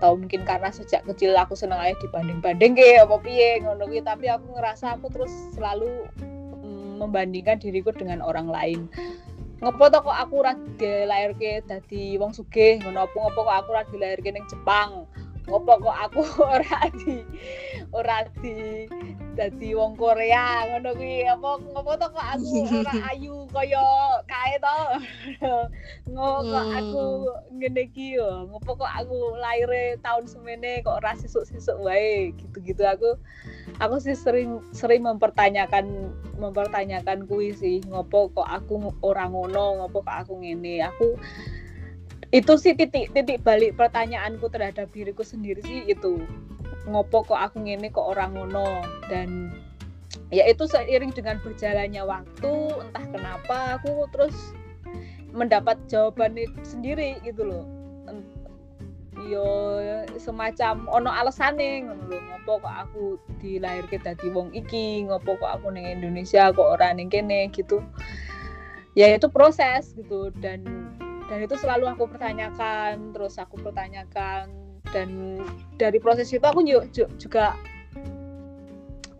Atau 0.00 0.16
mungkin 0.20 0.44
karena 0.44 0.68
sejak 0.72 1.04
kecil 1.08 1.36
aku 1.36 1.56
seneng 1.56 1.80
aja 1.80 1.96
dibanding-banding 2.00 2.76
ke 2.76 3.00
apa 3.00 3.16
piye 3.24 3.64
ngono 3.64 3.88
kuwi. 3.88 4.04
Tapi 4.04 4.28
aku 4.28 4.52
ngerasa 4.52 5.00
aku 5.00 5.08
terus 5.08 5.32
selalu 5.56 6.08
mm, 6.20 7.00
membandingkan 7.00 7.56
diriku 7.56 7.88
dengan 7.96 8.20
orang 8.20 8.52
lain 8.52 8.84
ngopo 9.60 9.92
to 9.92 9.98
kok 10.00 10.16
aku 10.16 10.34
ora 10.40 10.52
dilairke 10.80 11.60
dadi 11.68 12.16
wong 12.16 12.32
sugih? 12.32 12.80
Ngono 12.80 13.04
apa 13.04 13.16
ngopo 13.16 13.40
kok 13.44 13.56
aku 13.60 13.68
ora 13.76 13.84
dilairke 13.84 14.32
ning 14.32 14.48
Jepang 14.48 15.04
ngopo 15.50 15.82
kok 15.82 15.98
aku 16.06 16.22
ora 16.54 16.80
di 16.94 17.26
ora 17.90 18.22
di 18.38 18.86
dadi 19.34 19.74
wong 19.74 19.98
Korea 19.98 20.62
ngono 20.70 20.94
kuwi. 20.94 21.26
Apa 21.26 21.58
ngopo 21.58 21.98
to 21.98 22.06
kok 22.14 22.26
aku 22.38 22.48
ora 22.86 22.94
ayu 23.10 23.50
kaya 23.50 23.82
kae 24.30 24.54
to? 24.62 24.78
Ngopo 26.14 26.54
kok 26.54 26.66
Hmm. 26.70 26.78
aku 26.78 27.02
ngene 27.58 27.82
iki 27.90 28.14
yo? 28.14 28.46
Ngopo 28.46 28.78
kok 28.78 28.92
aku 28.94 29.34
laire 29.42 29.98
tahun 30.06 30.30
semene 30.30 30.86
kok 30.86 31.02
ora 31.02 31.18
sisuk-sisuk 31.18 31.82
wae? 31.82 32.30
Gitu-gitu 32.38 32.86
aku 32.86 33.18
aku 33.82 33.96
sih 33.98 34.14
sering 34.14 34.62
sering 34.70 35.02
mempertanyakan 35.02 36.14
mempertanyakan 36.38 37.26
kuwi 37.26 37.50
sih. 37.58 37.82
Ngopo 37.90 38.30
kok 38.30 38.46
aku 38.46 38.94
ora 39.02 39.26
ngono? 39.26 39.82
Ngopo 39.82 40.06
kok 40.06 40.26
aku 40.26 40.38
ngene? 40.46 40.86
Aku 40.86 41.18
itu 42.30 42.54
sih 42.54 42.78
titik 42.78 43.10
titik 43.10 43.42
balik 43.42 43.74
pertanyaanku 43.74 44.46
terhadap 44.54 44.86
diriku 44.94 45.26
sendiri 45.26 45.58
sih 45.66 45.82
itu. 45.90 46.22
Ngopo 46.86 47.26
kok 47.26 47.38
aku 47.38 47.66
ngene 47.66 47.90
kok 47.90 48.06
orang 48.14 48.38
ngono? 48.38 48.86
Dan 49.10 49.50
ya 50.30 50.46
itu 50.46 50.70
seiring 50.70 51.10
dengan 51.10 51.42
berjalannya 51.42 52.06
waktu 52.06 52.52
entah 52.78 53.04
kenapa 53.10 53.56
aku 53.78 54.06
terus 54.14 54.54
mendapat 55.34 55.74
jawaban 55.90 56.38
sendiri 56.62 57.18
gitu 57.26 57.50
loh. 57.50 57.66
Yo 59.26 59.46
semacam 60.16 60.86
ono 60.86 61.10
alasane 61.10 61.82
ngono 61.82 62.14
ngopo 62.14 62.62
kok 62.62 62.76
aku 62.86 63.02
dilahirke 63.42 63.98
dadi 63.98 64.30
wong 64.30 64.54
iki? 64.54 65.02
Ngopo 65.02 65.34
kok 65.34 65.50
aku 65.58 65.74
ning 65.74 65.82
Indonesia 65.82 66.54
kok 66.54 66.78
ora 66.78 66.94
ning 66.94 67.10
kene 67.10 67.50
gitu. 67.50 67.82
Ya 68.94 69.10
itu 69.10 69.26
proses 69.26 69.98
gitu 69.98 70.30
dan 70.38 70.62
dan 71.30 71.46
itu 71.46 71.54
selalu 71.54 71.86
aku 71.86 72.10
pertanyakan 72.10 73.14
terus 73.14 73.38
aku 73.38 73.54
pertanyakan 73.62 74.50
dan 74.90 75.38
dari 75.78 76.02
proses 76.02 76.26
itu 76.34 76.42
aku 76.42 76.66
ju- 76.66 76.90
ju- 76.90 77.12
juga 77.22 77.54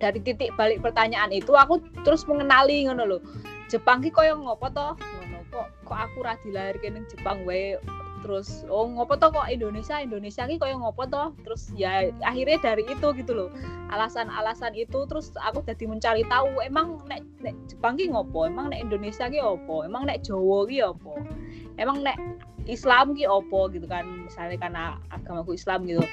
dari 0.03 0.19
titik 0.19 0.51
balik 0.59 0.83
pertanyaan 0.83 1.31
itu 1.31 1.55
aku 1.55 1.79
terus 2.03 2.27
mengenali 2.27 2.91
ngono 2.91 3.07
loh 3.07 3.23
Jepang 3.71 4.03
ki 4.03 4.11
koyo 4.11 4.35
ngopo 4.35 4.67
toh 4.75 4.99
ngono 4.99 5.39
kok 5.55 5.69
kok 5.87 5.99
aku 6.11 6.27
ra 6.27 6.35
dilahirke 6.43 6.91
ning 6.91 7.07
Jepang 7.07 7.47
wae? 7.47 7.79
Terus 8.21 8.67
oh 8.67 8.91
ngopo 8.91 9.15
toh 9.15 9.31
kok 9.31 9.47
Indonesia? 9.47 10.03
Indonesia 10.03 10.43
ki 10.51 10.59
koyo 10.59 10.83
ngopo 10.83 11.07
toh 11.07 11.31
terus 11.47 11.71
ya 11.79 12.11
akhirnya 12.27 12.59
dari 12.59 12.83
itu 12.83 13.09
gitu 13.15 13.31
loh 13.31 13.51
alasan-alasan 13.95 14.75
itu 14.75 15.07
terus 15.07 15.31
aku 15.39 15.63
jadi 15.63 15.87
mencari 15.87 16.27
tahu 16.27 16.51
emang 16.67 16.99
nek, 17.07 17.23
nek 17.47 17.55
Jepang 17.71 17.95
ki 17.95 18.11
ngopo? 18.11 18.51
Emang 18.51 18.75
nek 18.75 18.83
Indonesia 18.83 19.31
ki 19.31 19.39
opo? 19.39 19.87
Emang 19.87 20.11
nek 20.11 20.27
Jawa 20.27 20.67
ki 20.67 20.83
opo 20.83 21.15
emang 21.81 22.05
nek 22.05 22.21
Islam 22.69 23.17
ki 23.17 23.25
opo 23.25 23.73
gitu 23.73 23.89
kan? 23.89 24.05
Misalnya 24.29 24.61
karena 24.61 24.85
agamaku 25.11 25.57
Islam 25.57 25.89
gitu. 25.89 26.05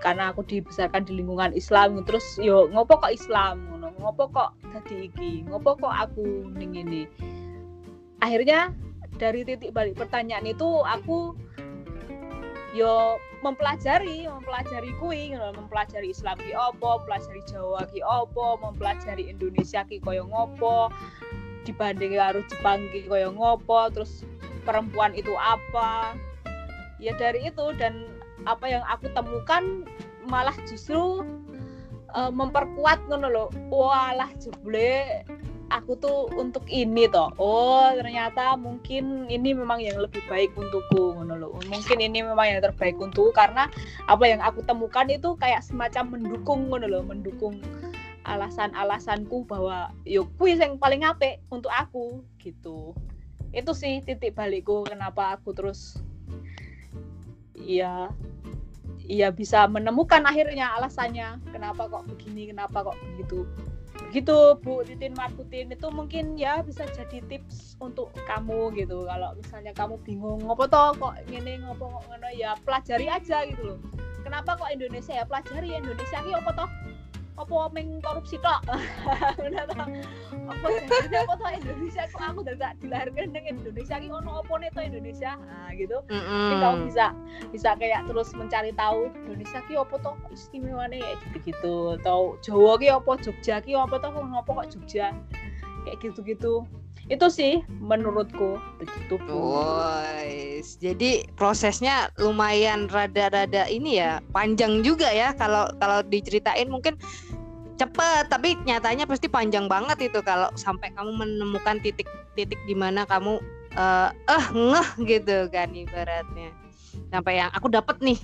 Karena 0.00 0.30
aku 0.30 0.46
dibesarkan 0.46 1.04
di 1.04 1.18
lingkungan 1.18 1.50
Islam 1.52 2.00
terus 2.06 2.38
yo 2.38 2.70
ngopo 2.70 3.02
kok 3.02 3.12
Islam 3.12 3.76
ngopo 4.00 4.30
kok 4.30 4.50
tadi 4.70 5.10
iki? 5.10 5.42
Ngopo 5.48 5.76
kok 5.80 5.90
aku 5.90 6.52
ning 6.54 6.76
ini 6.76 7.02
akhirnya 8.20 8.72
dari 9.16 9.44
titik 9.44 9.72
balik 9.72 9.96
pertanyaan 9.96 10.44
itu 10.44 10.84
aku 10.84 11.32
yo 12.76 13.16
mempelajari 13.40 14.28
mempelajari 14.28 14.92
kui 15.00 15.32
mempelajari 15.32 16.12
Islam 16.12 16.36
ki 16.36 16.52
opo 16.52 17.00
mempelajari 17.00 17.40
Jawa 17.48 17.88
ki 17.88 18.00
opo 18.04 18.60
mempelajari 18.60 19.32
Indonesia 19.32 19.84
ki 19.88 20.00
koyo 20.04 20.28
ngopo 20.28 20.92
dibanding 21.64 22.20
harus 22.20 22.44
Jepang 22.52 22.84
ki 22.92 23.08
koyo 23.08 23.32
ngopo 23.32 23.88
terus 23.92 24.28
perempuan 24.66 25.14
itu 25.14 25.30
apa. 25.38 26.18
Ya 26.98 27.14
dari 27.14 27.46
itu 27.46 27.70
dan 27.78 28.10
apa 28.44 28.66
yang 28.66 28.82
aku 28.90 29.06
temukan 29.14 29.86
malah 30.26 30.54
justru 30.66 31.22
uh, 32.12 32.32
memperkuat 32.34 33.06
ngono 33.06 33.28
loh 33.30 33.48
walah 33.70 34.28
jeble 34.42 35.22
aku 35.70 35.98
tuh 35.98 36.30
untuk 36.38 36.62
ini 36.70 37.10
toh. 37.10 37.30
Oh 37.38 37.90
ternyata 37.94 38.54
mungkin 38.54 39.26
ini 39.26 39.54
memang 39.54 39.82
yang 39.82 39.98
lebih 39.98 40.22
baik 40.30 40.54
untukku 40.54 41.14
ngono 41.18 41.34
loh 41.38 41.50
mungkin 41.66 41.98
ini 41.98 42.22
memang 42.22 42.46
yang 42.58 42.60
terbaik 42.62 42.98
untukku 42.98 43.34
karena 43.34 43.70
apa 44.06 44.24
yang 44.26 44.42
aku 44.42 44.62
temukan 44.62 45.06
itu 45.10 45.34
kayak 45.38 45.62
semacam 45.62 46.18
mendukung 46.18 46.70
ngono 46.70 46.86
loh 46.86 47.02
mendukung 47.02 47.58
alasan-alasanku 48.26 49.46
bahwa 49.46 49.94
yuk 50.02 50.26
kuis 50.34 50.58
yang 50.58 50.78
paling 50.82 51.06
apik 51.06 51.38
untuk 51.50 51.70
aku 51.70 52.26
gitu 52.42 52.90
itu 53.56 53.72
sih 53.72 54.04
titik 54.04 54.36
balikku 54.36 54.84
kenapa 54.84 55.40
aku 55.40 55.56
terus 55.56 55.96
iya 57.56 58.12
iya 59.08 59.32
bisa 59.32 59.64
menemukan 59.64 60.20
akhirnya 60.28 60.76
alasannya 60.76 61.40
kenapa 61.48 61.88
kok 61.88 62.04
begini 62.04 62.52
kenapa 62.52 62.92
kok 62.92 62.98
begitu. 63.14 63.48
Begitu 64.06 64.36
Bu 64.60 64.84
Titin 64.86 65.16
Markutin 65.16 65.72
itu 65.72 65.88
mungkin 65.88 66.36
ya 66.38 66.60
bisa 66.62 66.84
jadi 66.84 67.18
tips 67.26 67.80
untuk 67.80 68.12
kamu 68.28 68.76
gitu. 68.76 69.08
Kalau 69.08 69.34
misalnya 69.34 69.72
kamu 69.72 69.98
bingung 70.04 70.44
ngopo 70.44 70.68
toh 70.68 70.92
kok 70.94 71.16
ngene 71.32 71.64
ngopo 71.64 71.90
ngono? 71.90 72.28
Ya 72.36 72.54
pelajari 72.62 73.08
aja 73.08 73.48
gitu 73.48 73.74
loh. 73.74 73.78
Kenapa 74.20 74.54
kok 74.60 74.68
Indonesia? 74.68 75.16
Ya 75.16 75.24
pelajari 75.24 75.74
Indonesia. 75.74 76.22
Ini 76.22 76.38
apa 76.38 76.50
toh 76.54 76.68
apa 77.36 77.68
meng 77.76 78.00
korupsi 78.00 78.40
tok? 78.40 78.64
Apa 80.46 80.66
jadi 81.02 81.26
apa 81.26 81.34
tuh 81.36 81.50
Indonesia? 81.52 82.06
Kok 82.08 82.22
aku 82.22 82.40
tidak 82.46 82.78
dilahirkan 82.80 83.34
dengan 83.34 83.60
Indonesia? 83.60 83.98
Ki 83.98 84.08
ono 84.08 84.40
apa 84.40 84.52
nih 84.62 84.70
tuh 84.72 84.82
Indonesia? 84.86 85.34
Nah 85.36 85.74
gitu. 85.74 85.98
Mm 86.06 86.22
-hmm. 86.22 86.60
kamu 86.62 86.76
bisa 86.86 87.06
bisa 87.50 87.70
kayak 87.74 88.06
terus 88.06 88.30
mencari 88.32 88.70
tahu 88.78 89.10
Indonesia 89.26 89.58
ki 89.66 89.74
apa 89.74 89.94
tuh 90.00 90.14
istimewa 90.30 90.86
nih 90.86 91.02
kayak 91.02 91.42
gitu 91.44 91.98
atau 92.00 92.38
Jawa 92.46 92.78
ki 92.78 92.88
apa 92.94 93.12
Jogja 93.20 93.58
ki 93.58 93.74
apa 93.74 93.98
tuh 93.98 94.10
apa 94.14 94.50
kok 94.50 94.68
Jogja? 94.70 95.12
Kayak 95.82 95.96
gitu 95.98 96.20
gitu 96.22 96.54
itu 97.06 97.26
sih 97.30 97.62
menurutku 97.78 98.58
begitu 98.82 99.14
Boys. 99.30 100.74
Jadi 100.82 101.22
prosesnya 101.38 102.10
lumayan 102.18 102.90
rada-rada 102.90 103.70
ini 103.70 104.02
ya 104.02 104.18
panjang 104.34 104.82
juga 104.82 105.06
ya 105.14 105.30
kalau 105.38 105.70
kalau 105.78 106.02
diceritain 106.02 106.66
mungkin 106.66 106.98
cepet 107.76 108.24
tapi 108.32 108.56
nyatanya 108.64 109.04
pasti 109.04 109.28
panjang 109.28 109.68
banget 109.68 110.08
itu 110.10 110.20
kalau 110.24 110.48
sampai 110.56 110.90
kamu 110.96 111.12
menemukan 111.12 111.78
titik-titik 111.84 112.58
di 112.64 112.74
mana 112.74 113.04
kamu 113.04 113.38
uh, 113.76 114.10
eh 114.12 114.46
ngeh 114.52 114.88
gitu 115.04 115.36
kan 115.52 115.70
ibaratnya. 115.76 116.50
Sampai 117.12 117.38
yang 117.38 117.52
aku 117.52 117.68
dapat 117.68 118.00
nih 118.00 118.18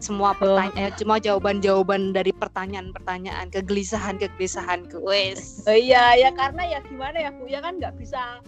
semua 0.00 0.32
pertanyaan 0.32 0.92
oh. 0.92 0.96
cuma 0.96 1.20
jawaban-jawaban 1.20 2.16
dari 2.16 2.32
pertanyaan-pertanyaan 2.32 3.52
kegelisahan-kegelisahan 3.52 4.88
ke 4.88 4.96
wes. 4.96 5.64
Oh, 5.68 5.76
iya 5.76 6.16
ya 6.16 6.32
karena 6.32 6.64
ya 6.64 6.78
gimana 6.84 7.16
ya 7.20 7.30
bu? 7.36 7.44
Ya 7.48 7.60
kan 7.60 7.76
nggak 7.76 8.00
bisa 8.00 8.40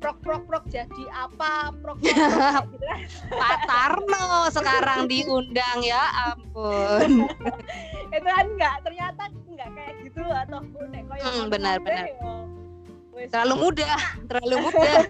prok 0.00 0.16
prok 0.24 0.42
prok 0.48 0.64
jadi 0.72 1.04
apa? 1.12 1.70
Prok 1.84 2.00
prok, 2.00 2.16
prok 2.16 2.66
gitu 2.72 2.84
kan. 2.88 3.00
Pak 3.28 3.56
Tarno 3.68 4.26
sekarang 4.48 5.00
diundang 5.06 5.78
ya 5.84 6.02
ampun. 6.32 7.28
Itu 8.16 8.26
kan 8.26 8.46
nggak 8.56 8.76
ternyata 8.88 9.22
nggak 9.28 9.68
kayak 9.76 9.94
gitu 10.08 10.24
atau 10.24 10.58
nek 10.88 11.04
hmm, 11.04 11.52
benar 11.52 11.76
benar. 11.84 12.08
ya, 12.08 13.28
terlalu 13.28 13.68
mudah 13.68 14.00
terlalu 14.26 14.56
mudah. 14.72 15.04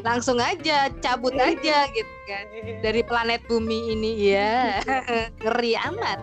Langsung 0.00 0.40
aja 0.40 0.88
cabut 1.04 1.36
iya. 1.36 1.52
aja 1.52 1.78
gitu 1.92 2.14
kan. 2.24 2.44
Dari 2.80 3.02
planet 3.04 3.44
bumi 3.46 3.92
ini 3.92 4.32
ya 4.32 4.80
ngeri 5.44 5.76
amat. 5.92 6.18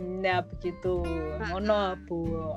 Nah 0.00 0.40
begitu. 0.48 1.04
Mono 1.52 2.00
bu. 2.08 2.56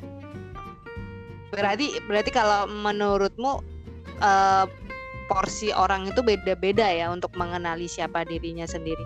Berarti 1.51 1.99
berarti 2.09 2.31
kalau 2.31 2.65
menurutmu 2.65 3.72
uh, 4.21 4.65
porsi 5.27 5.71
orang 5.73 6.11
itu 6.11 6.21
beda-beda 6.21 6.85
ya 6.85 7.09
untuk 7.09 7.31
mengenali 7.39 7.87
siapa 7.87 8.27
dirinya 8.27 8.67
sendiri. 8.67 9.03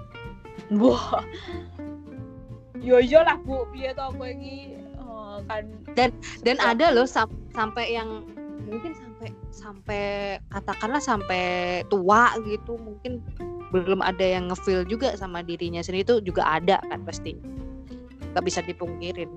Wah. 0.74 1.24
Yo 2.82 3.00
yo 3.00 3.24
lah 3.24 3.38
bu. 3.42 3.64
Biar 3.72 3.96
tau 3.96 4.12
gue 4.14 4.30
ini 4.34 4.56
uh, 5.00 5.42
kan 5.48 5.66
dan 5.96 6.10
dan 6.44 6.58
ada 6.62 6.92
loh 6.94 7.08
sam 7.08 7.30
sampai 7.54 7.96
yang 7.96 8.26
mungkin 8.68 8.92
sampai 8.94 9.28
sampai 9.50 10.04
katakanlah 10.52 11.02
sampai 11.02 11.44
tua 11.88 12.36
gitu 12.44 12.76
mungkin 12.78 13.24
belum 13.72 14.00
ada 14.04 14.24
yang 14.24 14.52
ngefeel 14.52 14.88
juga 14.88 15.16
sama 15.16 15.44
dirinya 15.44 15.84
sendiri 15.84 16.04
itu 16.04 16.16
juga 16.24 16.44
ada 16.44 16.82
kan 16.92 17.04
pasti. 17.08 17.38
Nggak 18.36 18.44
bisa 18.46 18.60
dipungkirin. 18.66 19.32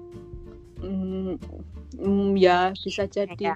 Mm, 0.81 1.37
mm, 2.01 2.31
ya 2.41 2.73
bisa 2.73 3.05
jadi. 3.05 3.37
ya, 3.37 3.55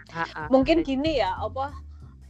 mungkin 0.53 0.85
gini 0.85 1.25
ya 1.25 1.33
apa 1.41 1.73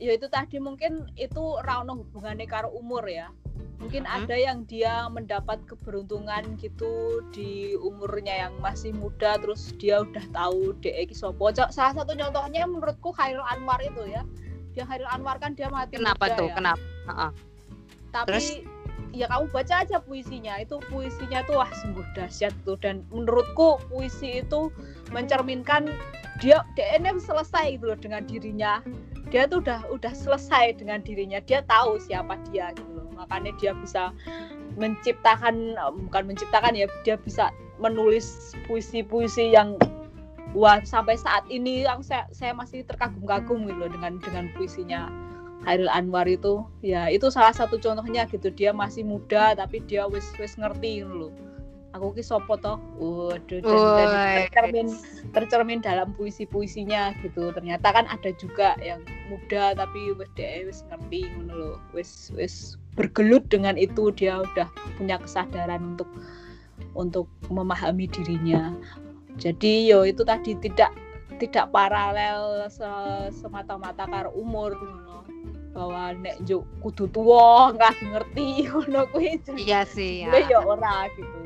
ya 0.02 0.12
itu 0.14 0.26
tadi 0.26 0.58
mungkin 0.58 1.06
itu 1.14 1.58
rano 1.62 2.02
hubungannya 2.02 2.46
karo 2.50 2.70
umur 2.74 3.06
ya 3.06 3.30
mungkin 3.78 4.06
hmm. 4.06 4.16
ada 4.16 4.36
yang 4.38 4.64
dia 4.64 5.06
mendapat 5.10 5.60
keberuntungan 5.68 6.56
gitu 6.58 7.22
di 7.34 7.74
umurnya 7.78 8.48
yang 8.48 8.54
masih 8.62 8.94
muda 8.94 9.36
terus 9.38 9.74
dia 9.76 10.02
udah 10.02 10.24
tahu 10.32 10.74
DE 10.80 11.10
sopo 11.12 11.52
salah 11.54 11.92
satu 11.94 12.14
contohnya 12.16 12.64
menurutku 12.64 13.12
Khairul 13.14 13.44
Anwar 13.44 13.78
itu 13.82 14.08
ya 14.08 14.22
dia 14.74 14.84
Khairul 14.88 15.10
Anwar 15.10 15.38
kan 15.38 15.54
dia 15.54 15.70
mati 15.70 15.98
kenapa 15.98 16.26
muda 16.26 16.38
tuh 16.38 16.48
ya. 16.48 16.54
kenapa 16.54 16.82
uh 16.82 17.10
-uh. 17.10 17.30
tapi 18.10 18.28
terus? 18.32 18.46
Ya 19.14 19.30
kamu 19.30 19.46
baca 19.54 19.86
aja 19.86 20.02
puisinya. 20.02 20.58
Itu 20.58 20.82
puisinya 20.90 21.46
tuh 21.46 21.62
wah 21.62 21.70
sungguh 21.70 22.04
dahsyat 22.18 22.52
tuh. 22.66 22.76
Dan 22.82 23.06
menurutku 23.14 23.78
puisi 23.88 24.42
itu 24.42 24.68
mencerminkan 25.14 25.88
dia 26.42 26.66
DN 26.74 27.22
selesai 27.22 27.78
gitu 27.78 27.94
loh 27.94 27.98
dengan 27.98 28.26
dirinya. 28.26 28.82
Dia 29.30 29.46
tuh 29.46 29.62
udah 29.62 29.86
udah 29.88 30.12
selesai 30.12 30.76
dengan 30.82 31.00
dirinya. 31.00 31.38
Dia 31.46 31.62
tahu 31.70 32.02
siapa 32.02 32.34
dia 32.50 32.74
gitu 32.74 32.90
loh. 32.90 33.08
Makanya 33.14 33.54
dia 33.62 33.72
bisa 33.78 34.10
menciptakan 34.74 35.78
bukan 36.10 36.22
menciptakan 36.26 36.74
ya 36.74 36.90
dia 37.06 37.14
bisa 37.14 37.54
menulis 37.78 38.54
puisi-puisi 38.66 39.54
yang 39.54 39.78
wah 40.54 40.82
sampai 40.82 41.18
saat 41.18 41.46
ini 41.50 41.86
yang 41.86 42.02
saya 42.02 42.26
saya 42.30 42.54
masih 42.54 42.86
terkagum-kagum 42.86 43.66
gitu 43.70 43.78
loh 43.78 43.90
dengan 43.90 44.18
dengan 44.22 44.50
puisinya 44.54 45.10
Hairil 45.64 45.88
Anwar 45.88 46.28
itu 46.28 46.64
ya 46.84 47.08
itu 47.08 47.28
salah 47.32 47.52
satu 47.52 47.80
contohnya 47.80 48.28
gitu. 48.28 48.52
Dia 48.52 48.70
masih 48.70 49.02
muda 49.04 49.56
tapi 49.56 49.80
dia 49.84 50.04
wis 50.08 50.28
wis 50.38 50.56
ngerti 50.60 51.04
loh 51.04 51.32
aku 51.94 52.10
ki 52.18 52.26
sopo 52.26 52.58
toh 52.58 52.82
waduh 52.98 53.62
dan, 53.62 53.70
dan 53.70 54.10
tercermin 54.50 54.88
tercermin 55.30 55.80
dalam 55.80 56.10
puisi-puisinya 56.18 57.14
gitu. 57.22 57.54
Ternyata 57.54 57.94
kan 57.94 58.04
ada 58.10 58.34
juga 58.34 58.74
yang 58.82 59.00
muda 59.30 59.78
tapi 59.78 60.10
wis 60.18 60.28
deh 60.34 60.66
wis 60.66 60.82
ngerti 60.90 61.30
ngono 61.38 61.54
loh 61.54 61.76
wis 61.94 62.34
wis 62.34 62.74
bergelut 62.98 63.46
dengan 63.46 63.78
itu 63.78 64.10
dia 64.10 64.42
udah 64.42 64.66
punya 64.98 65.22
kesadaran 65.22 65.94
untuk 65.94 66.10
untuk 66.98 67.30
memahami 67.46 68.10
dirinya. 68.10 68.74
Jadi 69.38 69.86
yo 69.86 70.02
itu 70.02 70.26
tadi 70.26 70.58
tidak 70.58 70.90
tidak 71.38 71.70
paralel 71.70 72.66
se 72.70 72.86
semata-mata 73.34 74.06
karo 74.06 74.30
umur 74.34 74.74
bahwa 75.74 76.14
nek 76.14 76.38
juk 76.46 76.62
kudu 76.80 77.10
tua 77.10 77.68
nggak 77.74 77.94
ngerti 78.00 78.46
ngono 78.70 79.10
kuwi. 79.10 79.42
Iya 79.58 79.82
sih 79.84 80.24
ya. 80.24 80.32
ya 80.46 80.62
ora 80.62 81.10
gitu. 81.18 81.38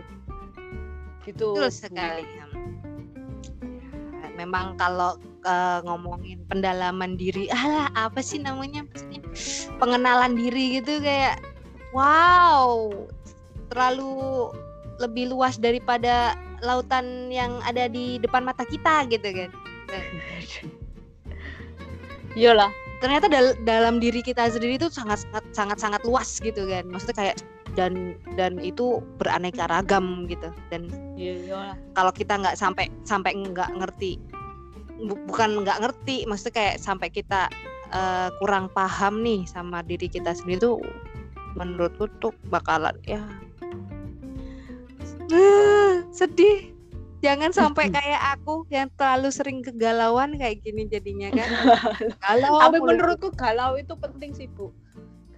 Gitu. 1.24 1.48
Betul 1.56 1.72
sekali 1.72 2.24
memang 4.38 4.78
kalau 4.78 5.18
uh, 5.42 5.82
ngomongin 5.82 6.38
pendalaman 6.46 7.18
diri 7.18 7.50
alah 7.58 7.90
apa 7.98 8.22
sih 8.22 8.38
namanya 8.38 8.86
maksudnya 8.86 9.20
pengenalan 9.82 10.38
diri 10.38 10.78
gitu 10.78 11.02
kayak 11.02 11.42
wow 11.90 12.86
terlalu 13.74 14.48
lebih 15.02 15.34
luas 15.34 15.58
daripada 15.58 16.38
lautan 16.62 17.30
yang 17.30 17.58
ada 17.66 17.90
di 17.90 18.18
depan 18.22 18.42
mata 18.46 18.66
kita 18.66 19.06
gitu 19.10 19.30
kan. 19.30 19.50
Iyalah 22.34 22.87
ternyata 22.98 23.30
dal 23.30 23.54
dalam 23.62 24.02
diri 24.02 24.20
kita 24.22 24.50
sendiri 24.50 24.78
itu 24.78 24.90
sangat 24.90 25.22
sangat 25.26 25.44
sangat 25.54 25.78
sangat 25.78 26.00
luas 26.02 26.38
gitu 26.42 26.66
kan. 26.66 26.84
Maksudnya 26.90 27.16
kayak 27.16 27.36
dan 27.76 28.18
dan 28.34 28.58
itu 28.58 28.98
beraneka 29.22 29.70
ragam 29.70 30.26
gitu. 30.26 30.50
Dan 30.72 30.90
Iya, 31.18 31.74
kalau 31.98 32.14
kita 32.14 32.38
nggak 32.38 32.54
sampai 32.58 32.86
sampai 33.02 33.34
nggak 33.34 33.74
ngerti 33.74 34.18
bu- 35.02 35.18
bukan 35.26 35.62
nggak 35.66 35.78
ngerti 35.82 36.26
maksudnya 36.26 36.54
kayak 36.54 36.76
sampai 36.78 37.08
kita 37.10 37.50
eh, 37.90 38.28
kurang 38.42 38.70
paham 38.70 39.22
nih 39.22 39.46
sama 39.46 39.82
diri 39.82 40.06
kita 40.10 40.34
sendiri 40.34 40.62
tuh 40.62 40.78
menurutku 41.58 42.06
tuh 42.22 42.34
bakalan 42.50 42.94
ya. 43.06 43.22
Eh, 45.28 46.06
sedih 46.14 46.77
jangan 47.18 47.50
sampai 47.50 47.90
kayak 47.96 48.38
aku 48.38 48.66
yang 48.70 48.88
terlalu 48.94 49.28
sering 49.34 49.58
kegalauan 49.60 50.38
kayak 50.38 50.62
gini 50.62 50.86
jadinya 50.86 51.28
kan 51.34 51.48
galau 52.24 52.58
Tapi 52.62 52.78
menurutku 52.78 53.28
galau 53.34 53.74
itu 53.74 53.94
penting 53.98 54.30
sih, 54.34 54.46
Bu. 54.46 54.70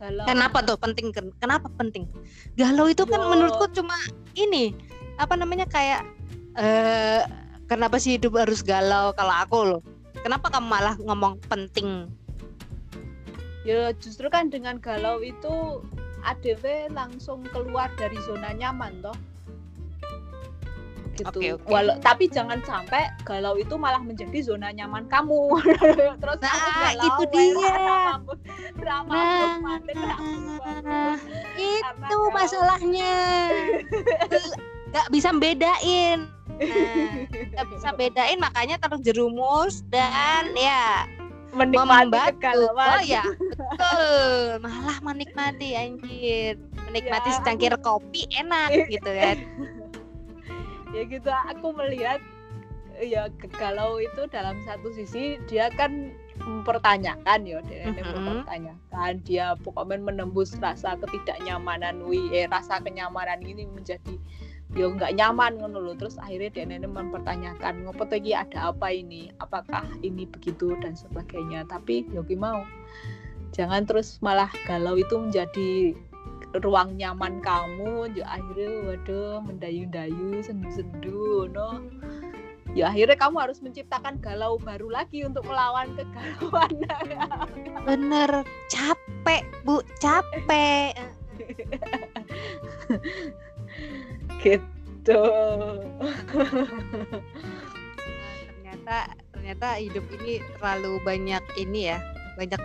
Galau. 0.01 0.25
Kenapa 0.25 0.65
tuh 0.65 0.81
penting? 0.81 1.13
Ken- 1.13 1.37
Kenapa 1.37 1.69
penting? 1.77 2.09
Galau 2.57 2.89
itu 2.89 3.05
kan 3.05 3.21
Yo. 3.21 3.29
menurutku 3.29 3.69
cuma 3.77 3.93
ini 4.33 4.73
apa 5.21 5.37
namanya 5.37 5.69
kayak 5.69 6.09
eh 6.57 7.21
kenapa 7.69 8.01
sih 8.01 8.17
hidup 8.17 8.41
harus 8.41 8.65
galau 8.65 9.13
kalau 9.13 9.35
aku 9.37 9.59
loh? 9.77 9.83
Kenapa 10.25 10.49
kamu 10.49 10.67
malah 10.69 10.97
ngomong 11.01 11.41
penting? 11.49 12.09
Ya 13.69 13.93
justru 14.01 14.33
kan 14.33 14.49
dengan 14.49 14.81
galau 14.81 15.21
itu 15.21 15.85
ADW 16.25 16.93
langsung 16.93 17.45
keluar 17.53 17.93
dari 17.97 18.17
zona 18.25 18.53
nyaman 18.57 19.05
toh. 19.05 19.17
Gitu. 21.21 21.37
Oke, 21.37 21.49
oke. 21.61 21.69
Walau 21.69 21.97
tapi 22.01 22.25
jangan 22.27 22.65
sampai 22.65 23.13
galau 23.23 23.55
itu 23.55 23.77
malah 23.77 24.01
menjadi 24.01 24.41
zona 24.43 24.73
nyaman 24.73 25.05
kamu. 25.07 25.61
Terus 26.21 26.39
kamu 26.41 26.49
Nah, 26.65 26.81
galau, 26.83 27.07
itu 27.07 27.23
dia. 27.29 27.77
drama- 28.81 29.13
Nah, 29.13 29.53
mandek, 29.61 29.97
nah, 30.81 31.15
itu 31.55 31.85
galau. 32.01 32.33
masalahnya. 32.33 33.15
Gak 34.91 35.07
bisa 35.13 35.31
bedain. 35.33 36.25
Nah, 36.61 37.09
gak 37.53 37.67
bisa 37.69 37.89
bedain 37.93 38.37
makanya 38.37 38.77
terjerumus 38.81 39.85
dan 39.89 40.51
ya 40.53 41.05
menikmati 41.51 42.37
kegalauan. 42.37 42.89
Oh 42.91 43.03
ya, 43.03 43.23
betul. 43.27 44.61
Malah 44.61 44.99
menikmati 45.01 45.69
anjir. 45.75 46.55
Menikmati 46.87 47.29
Ya. 47.29 47.37
secangkir 47.37 47.75
kopi 47.81 48.27
enak 48.33 48.71
gitu 48.89 49.11
kan. 49.11 49.37
ya 50.91 51.03
gitu 51.07 51.31
aku 51.31 51.71
melihat 51.75 52.19
ya 53.01 53.33
galau 53.57 53.97
itu 53.97 54.29
dalam 54.29 54.61
satu 54.69 54.93
sisi 54.93 55.41
dia 55.49 55.73
kan 55.73 56.13
mempertanyakan 56.41 57.49
ya 57.49 57.61
dia 57.65 57.89
ini 57.89 58.01
Mhm. 58.01 58.13
mempertanyakan 58.13 59.13
dia 59.25 59.57
pokoknya 59.61 60.01
menembus 60.05 60.57
rasa 60.61 60.97
ketidaknyamanan 61.01 62.05
wi 62.05 62.29
eh 62.33 62.45
rasa 62.49 62.81
kenyamanan 62.81 63.41
ini 63.41 63.65
menjadi 63.69 64.17
ya 64.77 64.87
nggak 64.87 65.17
nyaman 65.19 65.59
ngono 65.59 65.97
terus 65.99 66.15
akhirnya 66.21 66.53
dia 66.53 66.65
ini 66.69 66.87
mempertanyakan 66.87 67.83
ngopo 67.89 68.07
iki 68.15 68.31
ada 68.37 68.71
apa 68.71 68.95
ini? 68.95 69.35
Apakah 69.43 69.83
ini 70.07 70.31
begitu? 70.31 70.79
dan 70.79 70.95
sebagainya. 70.95 71.67
Tapi 71.67 72.07
ya 72.15 72.23
ki 72.23 72.39
mau 72.39 72.63
jangan 73.51 73.83
terus 73.83 74.23
malah 74.23 74.47
galau 74.71 74.95
itu 74.95 75.19
menjadi 75.19 75.99
ruang 76.59 76.99
nyaman 76.99 77.39
kamu 77.39 78.11
ya 78.19 78.27
akhirnya 78.27 78.71
waduh 78.91 79.39
mendayu-dayu 79.47 80.43
sendu-sendu 80.43 81.47
no. 81.55 81.79
Ya 82.71 82.91
akhirnya 82.91 83.19
kamu 83.19 83.37
harus 83.43 83.59
menciptakan 83.59 84.23
galau 84.23 84.55
baru 84.63 84.91
lagi 84.91 85.27
untuk 85.27 85.43
melawan 85.43 85.91
kegalauan. 85.99 86.71
Bener, 87.87 88.31
capek 88.71 89.43
bu, 89.67 89.83
capek. 89.99 90.95
gitu. 94.43 95.23
Ternyata 98.55 98.99
ternyata 99.35 99.69
hidup 99.83 100.07
ini 100.23 100.39
terlalu 100.55 101.03
banyak 101.03 101.43
ini 101.59 101.91
ya, 101.91 101.99
banyak 102.39 102.63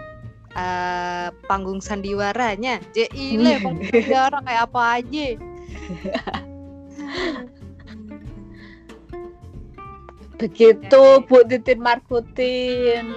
eh, 0.55 1.27
panggung 1.45 1.83
sandiwaranya. 1.83 2.79
Jile 2.95 3.59
panggung 3.61 3.85
sandiwara 3.91 4.39
kayak 4.41 4.63
apa 4.71 4.81
aja. 5.03 5.27
begitu 10.35 11.03
Bu 11.25 11.47
Titin 11.47 11.79
Markutin 11.79 13.07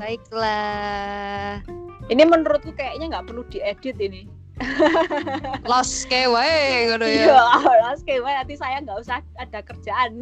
Baiklah. 0.00 1.60
ini 2.08 2.22
menurutku 2.24 2.72
kayaknya 2.72 3.12
nggak 3.12 3.26
perlu 3.28 3.44
diedit 3.52 3.96
ini 4.00 4.24
Los 5.70 6.04
wae 6.10 6.92
ngono 6.92 7.06
ya. 7.08 7.32
iya 7.32 7.40
las 7.88 8.04
kayak 8.04 8.24
nanti 8.24 8.54
saya 8.60 8.84
nggak 8.84 8.98
usah 9.00 9.24
ada 9.40 9.60
kerjaan 9.64 10.20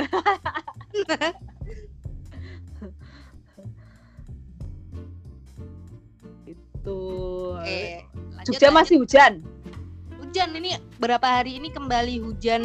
itu 6.79 7.01
Oke. 7.59 8.07
lanjut, 8.39 8.55
Jogja 8.55 8.69
lanjut. 8.71 8.79
masih 8.79 8.97
hujan? 9.03 9.33
Hujan 10.23 10.49
ini 10.55 10.71
berapa 11.03 11.25
hari 11.25 11.59
ini 11.59 11.73
kembali 11.75 12.23
hujan 12.23 12.63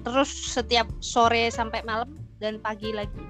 terus 0.00 0.30
setiap 0.32 0.88
sore 1.04 1.52
sampai 1.52 1.84
malam 1.84 2.08
dan 2.40 2.56
pagi 2.62 2.90
lagi? 2.94 3.20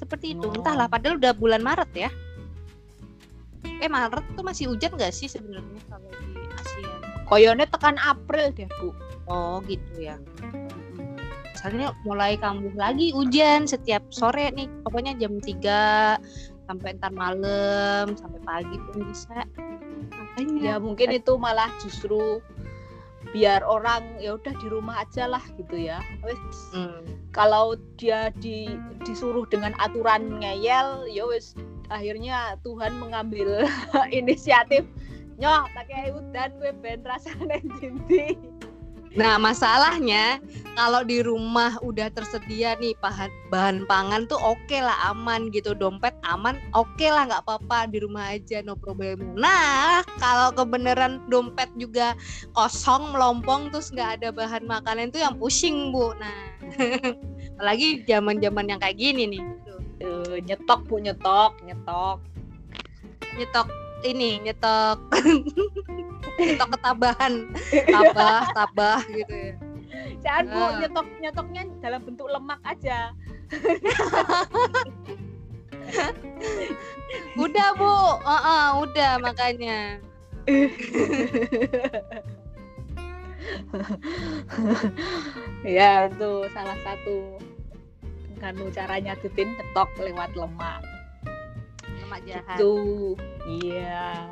Seperti 0.00 0.32
itu. 0.32 0.48
Oh. 0.48 0.56
entahlah 0.56 0.88
padahal 0.88 1.20
udah 1.20 1.36
bulan 1.36 1.60
Maret 1.60 1.92
ya. 1.92 2.10
Eh 3.84 3.88
Maret 3.88 4.24
tuh 4.32 4.44
masih 4.44 4.72
hujan 4.72 4.96
gak 4.96 5.12
sih 5.12 5.28
sebenarnya 5.28 5.80
kalau 5.92 6.08
di 6.08 6.40
Asia? 6.56 6.94
Koyone 7.28 7.68
tekan 7.68 8.00
April 8.00 8.48
deh 8.56 8.68
bu. 8.80 8.96
Oh 9.28 9.60
gitu 9.68 10.00
ya. 10.00 10.16
Misalnya 11.52 11.92
mulai 12.08 12.40
kambuh 12.40 12.72
lagi 12.72 13.12
hujan 13.12 13.68
setiap 13.68 14.00
sore 14.08 14.48
nih. 14.56 14.64
Pokoknya 14.80 15.12
jam 15.20 15.36
3 15.36 16.16
sampai 16.70 16.94
ntar 17.02 17.10
malam 17.10 18.14
sampai 18.14 18.38
pagi 18.46 18.78
pun 18.86 19.02
bisa. 19.10 19.42
Makanya. 20.14 20.62
Ya 20.62 20.74
mungkin 20.78 21.10
itu 21.10 21.34
malah 21.34 21.66
justru 21.82 22.38
biar 23.34 23.62
orang 23.66 24.22
ya 24.22 24.38
udah 24.38 24.54
di 24.62 24.66
rumah 24.70 25.02
aja 25.02 25.26
lah 25.26 25.42
gitu 25.58 25.74
ya. 25.74 25.98
Wes. 26.22 26.38
Hmm. 26.70 27.02
kalau 27.30 27.78
dia 27.94 28.34
di 28.42 28.74
disuruh 29.06 29.46
dengan 29.50 29.74
aturan 29.82 30.38
ngeyel 30.38 31.10
ya 31.10 31.26
wes. 31.26 31.58
Akhirnya 31.90 32.54
Tuhan 32.62 33.02
mengambil 33.02 33.66
inisiatif 34.14 34.86
nyoh 35.40 35.64
pakai 35.72 36.12
udan 36.12 36.52
gue 36.60 36.72
ben 36.84 37.00
rasane 37.00 37.64
dinti 37.80 38.36
Nah, 39.18 39.42
masalahnya 39.42 40.38
kalau 40.78 41.02
di 41.02 41.18
rumah 41.18 41.74
udah 41.82 42.14
tersedia 42.14 42.78
nih 42.78 42.94
bahan 43.02 43.26
bahan 43.50 43.82
pangan 43.90 44.30
tuh 44.30 44.38
oke 44.38 44.78
lah 44.78 45.10
aman 45.10 45.50
gitu, 45.50 45.74
dompet 45.74 46.14
aman, 46.22 46.54
oke 46.78 47.02
lah 47.10 47.26
nggak 47.26 47.42
apa-apa. 47.42 47.90
Di 47.90 47.98
rumah 48.06 48.30
aja 48.30 48.62
no 48.62 48.78
problem. 48.78 49.34
Nah, 49.34 50.06
kalau 50.22 50.54
kebenaran 50.54 51.18
dompet 51.26 51.66
juga 51.74 52.14
kosong 52.54 53.10
melompong 53.10 53.74
terus 53.74 53.90
nggak 53.90 54.22
ada 54.22 54.28
bahan 54.30 54.62
makanan 54.70 55.10
itu 55.10 55.18
yang 55.18 55.34
pusing 55.42 55.90
bu. 55.90 56.14
Nah, 56.22 56.38
apalagi 57.58 58.06
zaman-zaman 58.06 58.70
yang 58.70 58.78
kayak 58.78 58.94
gini 58.94 59.26
nih, 59.26 59.42
Tuh, 59.66 59.80
Eh, 60.00 60.36
nyetok 60.46 60.86
bu 60.86 61.02
nyetok 61.02 61.58
nyetok. 61.66 62.22
Nyetok 63.34 63.66
ini 64.02 64.40
nyetok 64.42 64.98
nyetok 66.40 66.68
ketabahan, 66.78 67.32
tabah 67.84 68.42
tabah 68.56 69.00
gitu 69.12 69.34
ya. 69.34 69.52
jangan 70.24 70.44
bu 70.48 70.60
Ah. 70.60 70.70
nyetok 70.80 71.06
nyetoknya 71.20 71.62
dalam 71.80 72.00
bentuk 72.04 72.28
lemak 72.28 72.60
aja 72.64 73.12
Udah 77.34 77.68
bu, 77.74 77.94
Heeh, 78.22 78.66
udah 78.78 79.12
makanya. 79.18 79.98
ya 85.66 86.06
itu 86.08 86.30
salah 86.54 86.78
satu 86.86 87.36
kan 88.40 88.56
caranya 88.72 89.12
titin 89.20 89.52
nyetok 89.52 89.90
lewat 90.00 90.32
lemak 90.32 90.80
Lemak 92.10 92.20
jahat. 92.26 92.58
itu 92.58 92.74
iya 93.46 94.26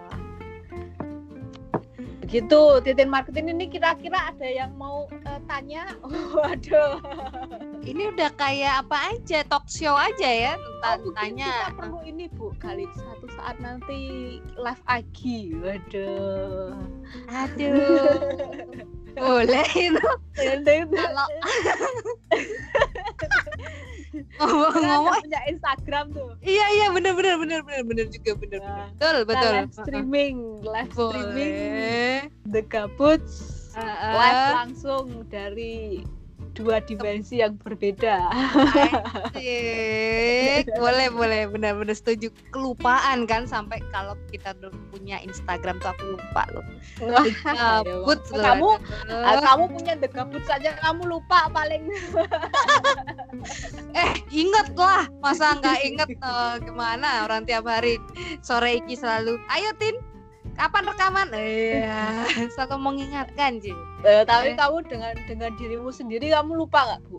begitu 2.18 2.60
titin 2.82 3.08
marketing 3.08 3.48
ini 3.48 3.64
kira-kira 3.68 4.28
ada 4.28 4.44
yang 4.44 4.74
mau 4.74 5.08
eh, 5.24 5.40
tanya 5.46 5.86
waduh 6.34 6.98
Ini 7.80 8.12
udah 8.12 8.30
kayak 8.34 8.84
apa 8.84 9.14
aja, 9.14 9.40
talk 9.48 9.64
show 9.64 9.94
aja 9.94 10.28
ya, 10.28 10.52
Oh, 10.52 10.60
tentang 10.60 10.98
mungkin 11.00 11.14
tanya. 11.40 11.48
kita 11.48 11.68
perlu 11.72 11.98
ini 12.04 12.24
bu 12.28 12.52
kali 12.58 12.84
satu 12.92 13.26
saat 13.32 13.56
nanti 13.58 14.00
live 14.58 14.82
lagi 14.84 15.54
waduh 15.56 16.74
Aduh. 17.30 18.18
Boleh 19.16 19.66
itu. 19.72 20.08
Nanti- 20.36 20.84
Ngomong-ngomong. 24.38 25.20
Punya 25.22 25.40
Instagram 25.46 26.04
tuh. 26.12 26.30
iya 26.40 26.66
iya 26.74 26.86
bener 26.90 27.12
bener 27.12 27.34
bener 27.36 27.60
bener 27.62 27.82
bener 27.84 28.06
juga 28.08 28.32
bener 28.34 28.60
Nah, 28.60 28.88
betul 28.92 29.16
betul. 29.24 29.52
live 29.54 29.74
streaming, 29.74 30.36
live 30.62 30.92
streaming. 30.92 32.20
The 32.48 32.62
Gabuts 32.64 33.36
Heeh. 33.74 34.12
live 34.14 34.44
langsung 34.56 35.06
dari 35.28 36.02
dua 36.58 36.82
dimensi 36.82 37.38
yang 37.38 37.54
berbeda. 37.62 38.26
Asik. 39.38 40.66
boleh 40.74 41.08
boleh 41.14 41.46
benar-benar 41.46 41.94
setuju 41.94 42.34
kelupaan 42.50 43.24
kan 43.30 43.46
sampai 43.46 43.78
kalau 43.94 44.18
kita 44.34 44.50
udah 44.58 44.74
punya 44.90 45.22
Instagram 45.22 45.78
tuh 45.78 45.94
aku 45.94 46.18
lupa 46.18 46.42
loh 46.50 46.64
gabut 46.98 48.20
loh. 48.34 48.42
kamu 48.42 48.68
ah, 49.10 49.38
kamu 49.38 49.64
punya 49.70 49.92
The 50.02 50.08
Gabuts 50.10 50.48
saja 50.50 50.74
kamu 50.82 51.06
lupa 51.06 51.46
paling. 51.54 51.86
eh 54.02 54.10
inget 54.34 54.74
lah 54.74 55.06
masa 55.22 55.56
nggak 55.62 55.78
inget 55.86 56.08
eh, 56.18 56.54
gimana 56.66 57.24
orang 57.24 57.46
tiap 57.46 57.64
hari 57.64 57.96
sore 58.42 58.82
iki 58.82 58.98
selalu 58.98 59.38
ayo 59.54 59.70
tin 59.78 59.94
kapan 60.58 60.84
rekaman 60.84 61.28
iya 61.32 62.26
selalu 62.50 62.76
mengingatkan 62.82 63.62
sih 63.62 63.74
Eh, 64.02 64.22
tapi 64.22 64.52
Eh. 64.52 64.56
kamu 64.58 64.86
dengan 64.86 65.14
dengan 65.26 65.50
dirimu 65.54 65.90
sendiri 65.90 66.30
kamu 66.30 66.54
lupa 66.54 66.82
nggak 66.86 67.02
bu? 67.06 67.18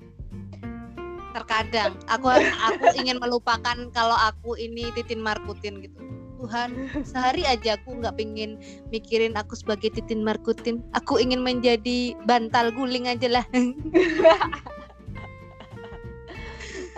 terkadang 1.30 1.94
aku 2.10 2.26
aku 2.66 2.86
ingin 2.98 3.22
melupakan 3.22 3.78
kalau 3.94 4.18
aku 4.18 4.58
ini 4.58 4.90
Titin 4.92 5.22
Markutin 5.22 5.78
gitu 5.80 6.00
Tuhan 6.40 6.74
sehari 7.04 7.44
aja 7.44 7.78
aku 7.78 8.00
nggak 8.00 8.18
pengen 8.18 8.58
mikirin 8.90 9.38
aku 9.38 9.54
sebagai 9.54 9.94
Titin 9.94 10.26
Markutin 10.26 10.82
aku 10.92 11.22
ingin 11.22 11.40
menjadi 11.40 12.18
bantal 12.26 12.74
guling 12.74 13.06
aja 13.08 13.30
lah 13.30 13.46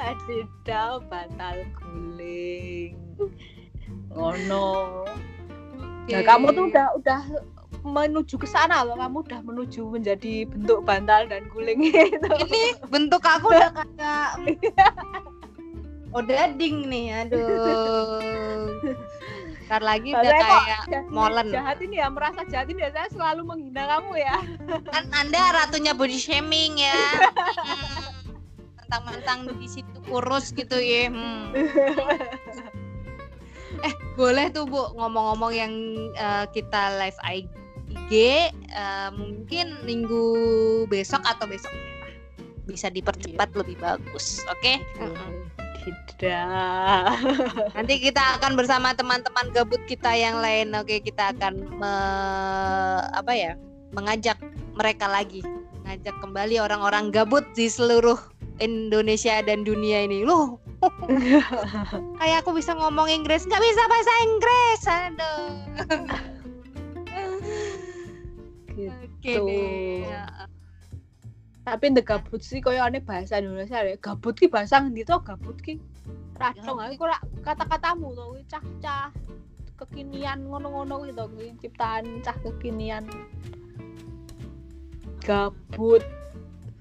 Tidak 0.02 1.06
bantal 1.08 1.62
guling. 1.78 2.98
Ngono. 4.10 5.06
Nah, 6.12 6.22
kamu 6.24 6.46
tuh 6.52 6.64
udah 6.70 6.88
udah 7.00 7.22
menuju 7.82 8.36
ke 8.38 8.46
sana 8.46 8.84
loh. 8.84 9.00
Kamu 9.00 9.24
udah 9.24 9.42
menuju 9.42 9.82
menjadi 9.88 10.46
bentuk 10.46 10.84
bantal 10.84 11.26
dan 11.26 11.48
guling 11.50 11.82
itu. 11.90 12.30
ini 12.44 12.64
bentuk 12.92 13.24
aku 13.24 13.50
udah 13.50 13.72
kayak 13.74 14.30
odading 16.18 16.92
nih 16.92 17.24
aduh 17.24 18.68
Ntar 19.72 19.82
lagi 19.88 20.12
udah 20.12 20.36
kayak 20.36 21.08
molen. 21.08 21.48
Jahat 21.48 21.80
ini 21.80 22.04
ya, 22.04 22.12
merasa 22.12 22.44
jahat 22.44 22.68
ini 22.68 22.84
ya. 22.84 22.92
Saya 22.92 23.08
selalu 23.16 23.42
menghina 23.48 23.88
kamu 23.88 24.20
ya. 24.20 24.36
kan 24.92 25.08
anda 25.16 25.40
ratunya 25.56 25.96
body 25.96 26.20
shaming 26.20 26.76
ya 26.76 26.92
Hmm. 27.62 28.28
mentang-mentang 28.76 29.40
di 29.56 29.68
situ 29.72 29.98
kurus 30.04 30.52
gitu 30.52 30.76
ya 30.76 31.08
hmm. 31.08 31.56
eh 33.82 33.94
boleh 34.14 34.54
tuh 34.54 34.68
bu 34.70 34.94
ngomong-ngomong 34.98 35.52
yang 35.54 35.74
eh, 36.14 36.46
kita 36.54 37.02
live 37.02 37.20
IG 37.26 38.12
eh, 38.12 39.10
mungkin 39.16 39.82
minggu 39.84 40.24
besok 40.88 41.24
atau 41.26 41.48
besok 41.50 41.72
bisa 42.70 42.88
dipercepat 42.88 43.52
lebih 43.58 43.76
bagus 43.82 44.40
oke? 44.48 44.74
Mm-mm. 45.02 45.32
Tidak. 45.82 47.06
nanti 47.74 47.96
kita 47.98 48.38
akan 48.38 48.54
bersama 48.54 48.94
teman-teman 48.94 49.50
gabut 49.50 49.82
kita 49.90 50.14
yang 50.14 50.38
lain 50.38 50.70
oke? 50.78 51.02
Kita 51.02 51.34
akan 51.34 51.54
me- 51.82 53.06
apa 53.18 53.34
ya? 53.34 53.54
Mengajak 53.92 54.38
mereka 54.78 55.10
lagi. 55.10 55.42
Ngajak 55.84 56.22
kembali 56.22 56.62
orang-orang 56.62 57.10
gabut 57.10 57.44
di 57.58 57.66
seluruh 57.66 58.31
Indonesia 58.62 59.42
dan 59.42 59.66
dunia 59.66 60.06
ini 60.06 60.24
loh 60.24 60.62
kayak 62.22 62.46
aku 62.46 62.56
bisa 62.56 62.78
ngomong 62.78 63.10
Inggris 63.10 63.50
nggak 63.50 63.62
bisa 63.62 63.84
bahasa 63.90 64.14
Inggris 64.24 64.82
aduh 64.88 65.50
Gitu. 69.22 69.46
deh 69.46 70.10
Ya. 70.10 70.26
Tapi 71.62 71.94
the 71.94 72.02
gabut 72.02 72.42
sih 72.42 72.58
koyo 72.58 72.82
aneh 72.82 73.06
bahasa 73.06 73.38
Indonesia 73.38 73.86
ya. 73.86 73.94
Gabut 74.02 74.34
ki 74.34 74.50
bahasa 74.50 74.82
ngendi 74.82 75.06
to 75.06 75.22
gabut 75.22 75.62
ki? 75.62 75.78
Radong 76.42 76.82
aku 76.82 77.06
ora 77.06 77.22
kata-katamu 77.46 78.18
to 78.18 78.24
kuwi 78.34 78.44
cah-cah 78.50 79.14
kekinian 79.78 80.50
ngono-ngono 80.50 81.06
kuwi 81.06 81.14
to 81.14 81.26
kuwi 81.30 81.54
ciptaan 81.62 82.26
cah 82.26 82.34
kekinian. 82.42 83.06
Gabut 85.22 86.02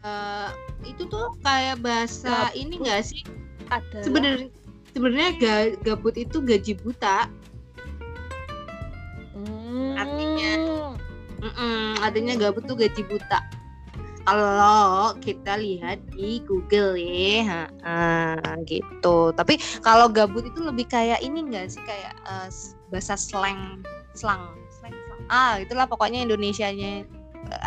Eh, 0.00 0.48
itu 0.86 1.04
tuh 1.04 1.36
kayak 1.40 1.76
bahasa 1.78 2.48
Gabut. 2.48 2.56
ini 2.56 2.74
enggak 2.80 3.02
sih 3.04 3.20
adalah 3.68 4.00
sebenarnya 4.00 4.48
sebenarnya 4.90 5.30
ga- 5.36 5.76
gabut 5.82 6.16
itu 6.16 6.40
gaji 6.40 6.72
buta 6.74 7.28
Hmm. 9.32 9.94
artinya. 9.94 10.52
Mm-mm, 11.40 12.00
artinya 12.00 12.34
gabut 12.36 12.64
tuh 12.64 12.76
gaji 12.76 13.00
buta. 13.02 13.40
Kalau 14.20 15.16
kita 15.16 15.56
lihat 15.56 15.96
di 16.12 16.44
Google 16.44 16.96
ya, 16.96 17.40
ha-ha, 17.42 18.28
gitu. 18.64 19.32
Tapi 19.32 19.56
kalau 19.80 20.08
gabut 20.08 20.44
itu 20.44 20.60
lebih 20.60 20.84
kayak 20.86 21.20
ini 21.20 21.40
enggak 21.40 21.72
sih 21.72 21.80
kayak 21.80 22.12
s- 22.48 22.76
bahasa 22.88 23.16
slang, 23.16 23.80
slang, 24.12 24.44
slang, 24.70 24.92
slang. 24.92 25.20
Ah, 25.26 25.56
itulah 25.56 25.84
pokoknya 25.84 26.20
Indonesianya 26.22 27.08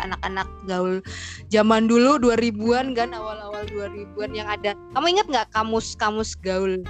anak-anak 0.00 0.48
gaul 0.64 1.02
zaman 1.48 1.86
dulu 1.86 2.16
2000-an 2.18 2.94
kan 2.94 3.10
awal-awal 3.12 3.66
2000-an 3.66 4.30
yang 4.32 4.48
ada. 4.48 4.72
Kamu 4.94 5.06
ingat 5.10 5.26
nggak 5.28 5.48
kamus-kamus 5.50 6.38
gaul? 6.38 6.80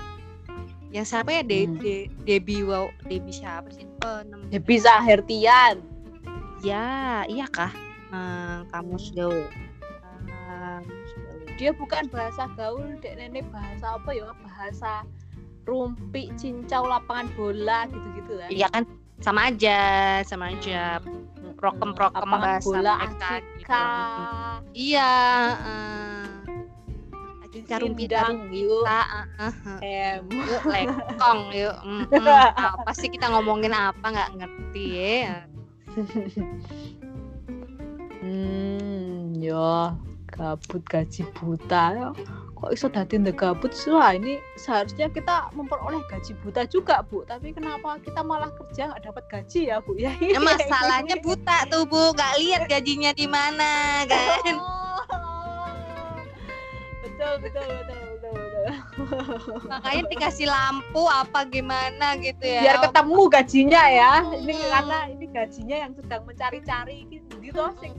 Yang 0.95 1.07
siapa 1.11 1.31
ya? 1.35 1.43
De, 1.43 1.67
Hmm. 1.67 1.79
De, 1.83 1.95
Debbie 2.23 2.63
wow, 2.63 2.87
Debbie 3.03 3.35
siapa 3.35 3.67
sih? 3.75 3.83
Oh, 4.07 4.23
nem- 4.23 4.47
Ya. 5.43 5.75
Ya, 6.63 6.87
iya 7.27 7.47
kah? 7.51 7.73
Eh, 8.15 8.59
kamus 8.71 9.11
gaul. 9.11 9.51
Kamus 10.23 11.11
gaul. 11.19 11.43
Dia 11.59 11.71
bukan 11.75 12.07
bahasa 12.09 12.47
gaul, 12.55 12.95
dek 13.03 13.19
nenek 13.19 13.45
bahasa 13.51 13.99
apa 13.99 14.11
ya? 14.15 14.31
Bahasa 14.39 15.03
rumpi, 15.67 16.31
cincau, 16.39 16.87
lapangan 16.87 17.27
bola 17.35 17.91
gitu-gitu 17.91 18.33
kan. 18.39 18.49
Iya 18.49 18.67
kan? 18.71 18.85
Sama 19.19 19.51
aja, 19.51 19.79
sama 20.23 20.53
aja. 20.55 21.01
Prokem-prokem 21.55 22.29
Lapangan 22.29 22.43
bahasa 22.43 22.67
bola 22.67 22.95
mereka 22.99 23.31
gitu. 23.41 23.71
Iya, 24.75 25.15
uh, 25.63 27.45
Acika 27.47 27.75
rumpi 27.79 28.05
Sindang, 28.11 28.51
yuk. 28.51 28.83
uh, 28.83 29.07
uh, 29.39 30.15
yuk 30.29 30.63
lekong, 30.67 31.41
yuk. 31.55 31.77
Mm, 31.87 32.05
mm. 32.11 32.27
apa 32.59 32.91
sih 32.99 33.09
kita 33.09 33.31
ngomongin 33.31 33.71
apa 33.71 34.03
nggak 34.03 34.31
ngerti 34.43 34.87
ya? 34.99 35.47
Hmm, 38.25 39.37
ya 39.39 39.95
gabut 40.33 40.83
gaji 40.89 41.23
buta 41.37 41.85
ya. 41.95 42.11
Kok 42.65 42.73
iso 42.73 42.89
dadi 42.89 43.21
gabut? 43.37 43.77
Wah, 43.93 44.17
ini 44.17 44.41
seharusnya 44.57 45.13
kita 45.13 45.53
memperoleh 45.53 46.01
gaji 46.09 46.33
buta 46.41 46.65
juga, 46.65 47.05
Bu. 47.05 47.21
Tapi 47.29 47.53
kenapa 47.53 48.01
kita 48.01 48.25
malah 48.25 48.49
kerja 48.57 48.89
nggak 48.89 49.05
dapat 49.05 49.25
gaji 49.29 49.69
ya, 49.69 49.85
Bu? 49.85 49.93
Ya, 50.01 50.17
Ya, 50.17 50.41
masalahnya 50.41 51.21
buta 51.21 51.69
tuh 51.69 51.85
bu, 51.85 52.17
nggak 52.17 52.33
lihat 52.41 52.63
gajinya 52.65 53.13
di 53.13 53.29
mana 53.29 54.09
kan? 54.09 54.57
Oh. 54.57 54.97
Betul, 57.05 57.35
betul, 57.45 57.69
betul, 57.69 58.01
betul, 58.17 58.33
betul. 58.33 59.69
Makanya 59.69 60.03
dikasih 60.09 60.49
lampu 60.49 61.03
apa 61.05 61.45
gimana 61.45 62.17
gitu 62.17 62.49
ya? 62.49 62.65
Biar 62.65 62.77
ketemu 62.81 63.21
gajinya 63.29 63.83
ya. 63.93 64.13
Ini 64.41 64.55
Hmm. 64.57 64.71
karena 64.73 64.99
ini 65.13 65.25
gajinya 65.29 65.77
yang 65.85 65.93
sedang 66.01 66.25
mencari-cari 66.25 67.05
to 67.55 67.67
sing 67.79 67.95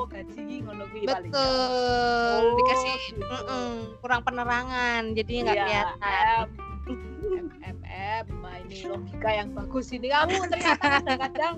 nampa 0.00 0.16
gaji 0.16 0.40
iki 0.40 0.56
ngono 0.64 0.84
kuwi 0.88 1.04
paling. 1.04 1.30
Betul, 1.32 2.40
Oh, 2.40 2.40
dikasih 2.56 2.92
gitu. 3.04 3.20
mm-mm, 3.20 3.68
kurang 4.00 4.20
penerangan, 4.24 5.02
jadi 5.12 5.32
nggak 5.44 5.56
Iya, 5.56 5.64
kelihatan. 5.64 6.46
M, 7.30 7.46
M, 7.60 7.78
M, 7.84 8.26
Nah, 8.40 8.56
ini 8.64 8.76
logika 8.88 9.30
yang 9.30 9.48
bagus 9.52 9.86
ini 9.92 10.08
kamu 10.08 10.34
ternyata 10.48 10.84
kadang-kadang 10.98 11.54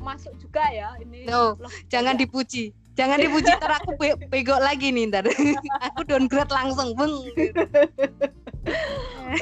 masuk 0.00 0.32
juga 0.40 0.64
ya 0.72 0.96
ini. 0.98 1.28
No, 1.28 1.54
logika. 1.60 1.86
jangan 1.92 2.14
dipuji, 2.16 2.64
jangan 2.96 3.18
dipuji 3.20 3.50
ntar 3.54 3.72
aku 3.78 3.90
be- 3.94 4.18
bego 4.26 4.56
lagi 4.56 4.88
nih 4.90 5.04
ntar. 5.12 5.24
aku 5.86 6.00
downgrade 6.08 6.50
langsung, 6.50 6.96
beng. 6.96 7.14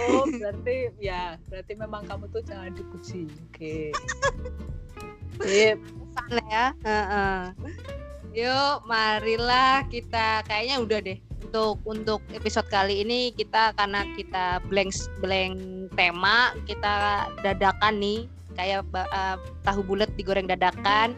Oh 0.02 0.26
berarti 0.26 0.90
ya 0.98 1.38
berarti 1.46 1.72
memang 1.78 2.02
kamu 2.10 2.26
tuh 2.28 2.42
jangan 2.42 2.74
dipuji. 2.74 3.30
Oke. 3.48 3.94
Sip. 5.46 5.78
Sana 6.12 6.42
ya. 6.46 6.66
Heeh. 6.84 7.40
Yuk, 8.32 8.88
marilah 8.88 9.84
kita 9.92 10.40
kayaknya 10.48 10.76
udah 10.80 11.00
deh 11.04 11.18
untuk 11.52 11.76
untuk 11.84 12.20
episode 12.32 12.64
kali 12.72 13.04
ini 13.04 13.28
kita 13.36 13.76
karena 13.76 14.08
kita 14.16 14.64
blank 14.72 14.96
blank 15.20 15.60
tema 15.92 16.56
kita 16.64 17.28
dadakan 17.44 18.00
nih 18.00 18.24
kayak 18.56 18.88
uh, 18.96 19.36
tahu 19.64 19.80
bulat 19.84 20.08
digoreng 20.16 20.48
dadakan. 20.48 21.16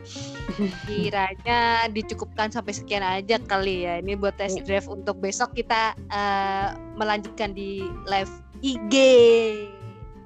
Kiranya 0.90 1.90
dicukupkan 1.90 2.50
sampai 2.50 2.74
sekian 2.74 3.02
aja 3.02 3.38
kali 3.46 3.86
ya. 3.86 3.98
Ini 4.02 4.18
buat 4.18 4.38
test 4.38 4.62
drive 4.66 4.86
untuk 4.86 5.18
besok 5.18 5.54
kita 5.54 5.98
uh, 6.10 6.74
melanjutkan 6.98 7.54
di 7.54 7.82
live 8.06 8.30
IG. 8.62 8.94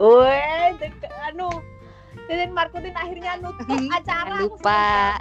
Woi, 0.01 0.73
anu 1.33 1.49
Titin 2.29 2.53
Markutin 2.53 2.93
akhirnya 2.97 3.41
nutup 3.41 3.67
acara. 3.93 4.45
Lupa. 4.45 5.17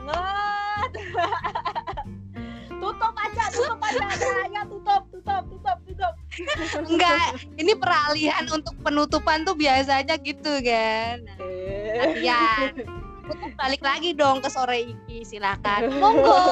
tutup 2.81 3.13
aja, 3.17 3.43
tutup 3.51 3.79
aja, 3.81 4.07
ya 4.53 4.61
tutup, 4.69 5.03
tutup, 5.11 5.43
tutup, 5.49 5.77
tutup. 5.87 6.13
Enggak, 6.89 7.41
ini 7.57 7.73
peralihan 7.73 8.45
untuk 8.53 8.75
penutupan 8.85 9.43
tuh 9.43 9.57
biasanya 9.57 10.15
gitu 10.21 10.61
kan. 10.61 11.25
Latihan. 11.97 12.73
Tutup 13.27 13.51
balik 13.59 13.83
lagi 13.83 14.15
dong 14.15 14.39
ke 14.39 14.47
sore 14.47 14.93
ini, 14.93 15.25
silakan. 15.25 15.91
Monggo. 15.97 16.37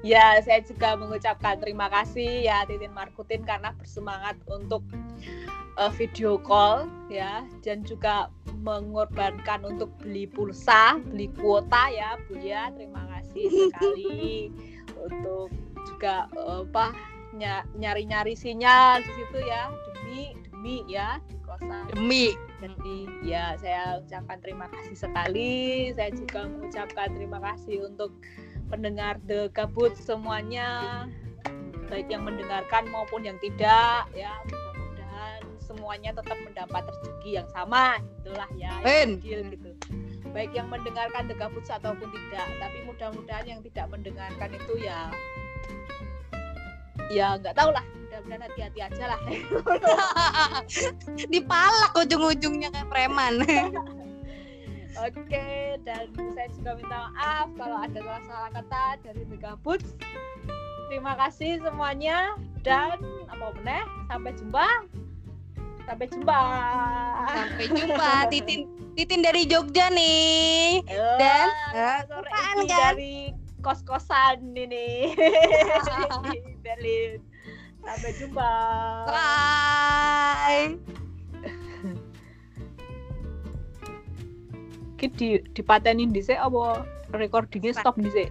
Ya, 0.00 0.40
saya 0.40 0.64
juga 0.64 0.96
mengucapkan 0.96 1.60
terima 1.60 1.92
kasih 1.92 2.48
ya 2.48 2.64
Titin 2.64 2.88
Markutin 2.96 3.44
karena 3.44 3.76
bersemangat 3.76 4.32
untuk 4.48 4.80
uh, 5.76 5.92
video 5.92 6.40
call 6.40 6.88
ya 7.12 7.44
dan 7.60 7.84
juga 7.84 8.32
mengorbankan 8.60 9.64
untuk 9.64 9.90
beli 10.00 10.28
pulsa, 10.28 11.00
beli 11.10 11.32
kuota 11.36 11.88
ya 11.90 12.20
Bu 12.28 12.36
ya. 12.40 12.68
Terima 12.76 13.02
kasih 13.16 13.44
sekali 13.48 14.52
untuk 15.06 15.48
juga 15.88 16.28
apa 16.36 16.92
nyari-nyari 17.78 18.34
sinyal 18.34 19.00
di 19.00 19.10
situ 19.16 19.38
ya 19.46 19.70
demi 19.70 20.36
demi 20.50 20.76
ya 20.84 21.16
di 21.24 21.36
kosan. 21.40 21.88
Demi. 21.96 22.36
Jadi 22.60 23.08
ya 23.24 23.56
saya 23.56 24.04
ucapkan 24.04 24.38
terima 24.44 24.68
kasih 24.68 24.96
sekali. 24.96 25.88
Saya 25.96 26.12
juga 26.12 26.44
mengucapkan 26.44 27.08
terima 27.16 27.40
kasih 27.40 27.88
untuk 27.88 28.12
pendengar 28.68 29.16
The 29.24 29.48
Kabut 29.56 29.96
semuanya 29.96 31.08
baik 31.90 32.06
yang 32.06 32.22
mendengarkan 32.22 32.86
maupun 32.94 33.26
yang 33.26 33.34
tidak 33.42 34.06
ya 34.14 34.30
semuanya 35.70 36.10
tetap 36.10 36.34
mendapat 36.42 36.82
rezeki 36.82 37.30
yang 37.38 37.48
sama 37.54 38.02
itulah 38.26 38.50
ya 38.58 38.74
yang 38.82 39.22
gitu 39.22 39.70
baik 40.34 40.50
yang 40.54 40.66
mendengarkan 40.66 41.30
The 41.30 41.34
Kabut 41.38 41.62
ataupun 41.66 42.10
tidak 42.10 42.46
tapi 42.58 42.78
mudah-mudahan 42.86 43.46
yang 43.46 43.60
tidak 43.62 43.86
mendengarkan 43.90 44.50
itu 44.54 44.74
ya 44.82 45.10
ya 47.10 47.38
nggak 47.38 47.54
tahu 47.54 47.70
lah 47.70 47.82
mudah-mudahan 47.86 48.42
hati-hati 48.50 48.80
aja 48.82 49.04
lah 49.14 49.20
dipalak 51.34 51.92
ujung-ujungnya 51.94 52.74
kayak 52.74 52.90
preman 52.90 53.42
Oke, 54.98 55.78
dan 55.86 56.10
saya 56.34 56.50
juga 56.50 56.74
minta 56.74 57.14
maaf 57.14 57.46
kalau 57.54 57.78
ada 57.78 57.94
salah-salah 57.94 58.50
kata 58.50 58.84
dari 59.06 59.22
Boots. 59.62 59.94
Terima 60.90 61.14
kasih 61.14 61.62
semuanya 61.62 62.34
dan 62.66 62.98
apa 63.30 63.54
benar? 63.54 63.86
Sampai 64.10 64.34
jumpa. 64.34 64.68
Sampai 65.90 66.06
jumpa. 66.06 66.42
Sampai 67.34 67.66
jumpa. 67.66 68.10
Titin 68.30 68.60
Titin 68.94 69.26
dari 69.26 69.42
Jogja 69.42 69.90
nih. 69.90 70.86
Dan 71.18 71.50
uh, 71.74 71.98
sore 72.06 72.30
kan? 72.30 72.62
dari 72.62 73.34
kos-kosan 73.58 74.54
ini. 74.54 75.18
Berlin. 76.62 77.18
Sampai 77.82 78.10
jumpa. 78.22 78.52
Bye. 79.10 80.78
di 85.00 85.40
dipatenin 85.56 86.12
dhisik 86.12 86.36
apa 86.36 86.84
recordingnya 87.16 87.72
stop 87.72 87.96
dhisik 87.96 88.28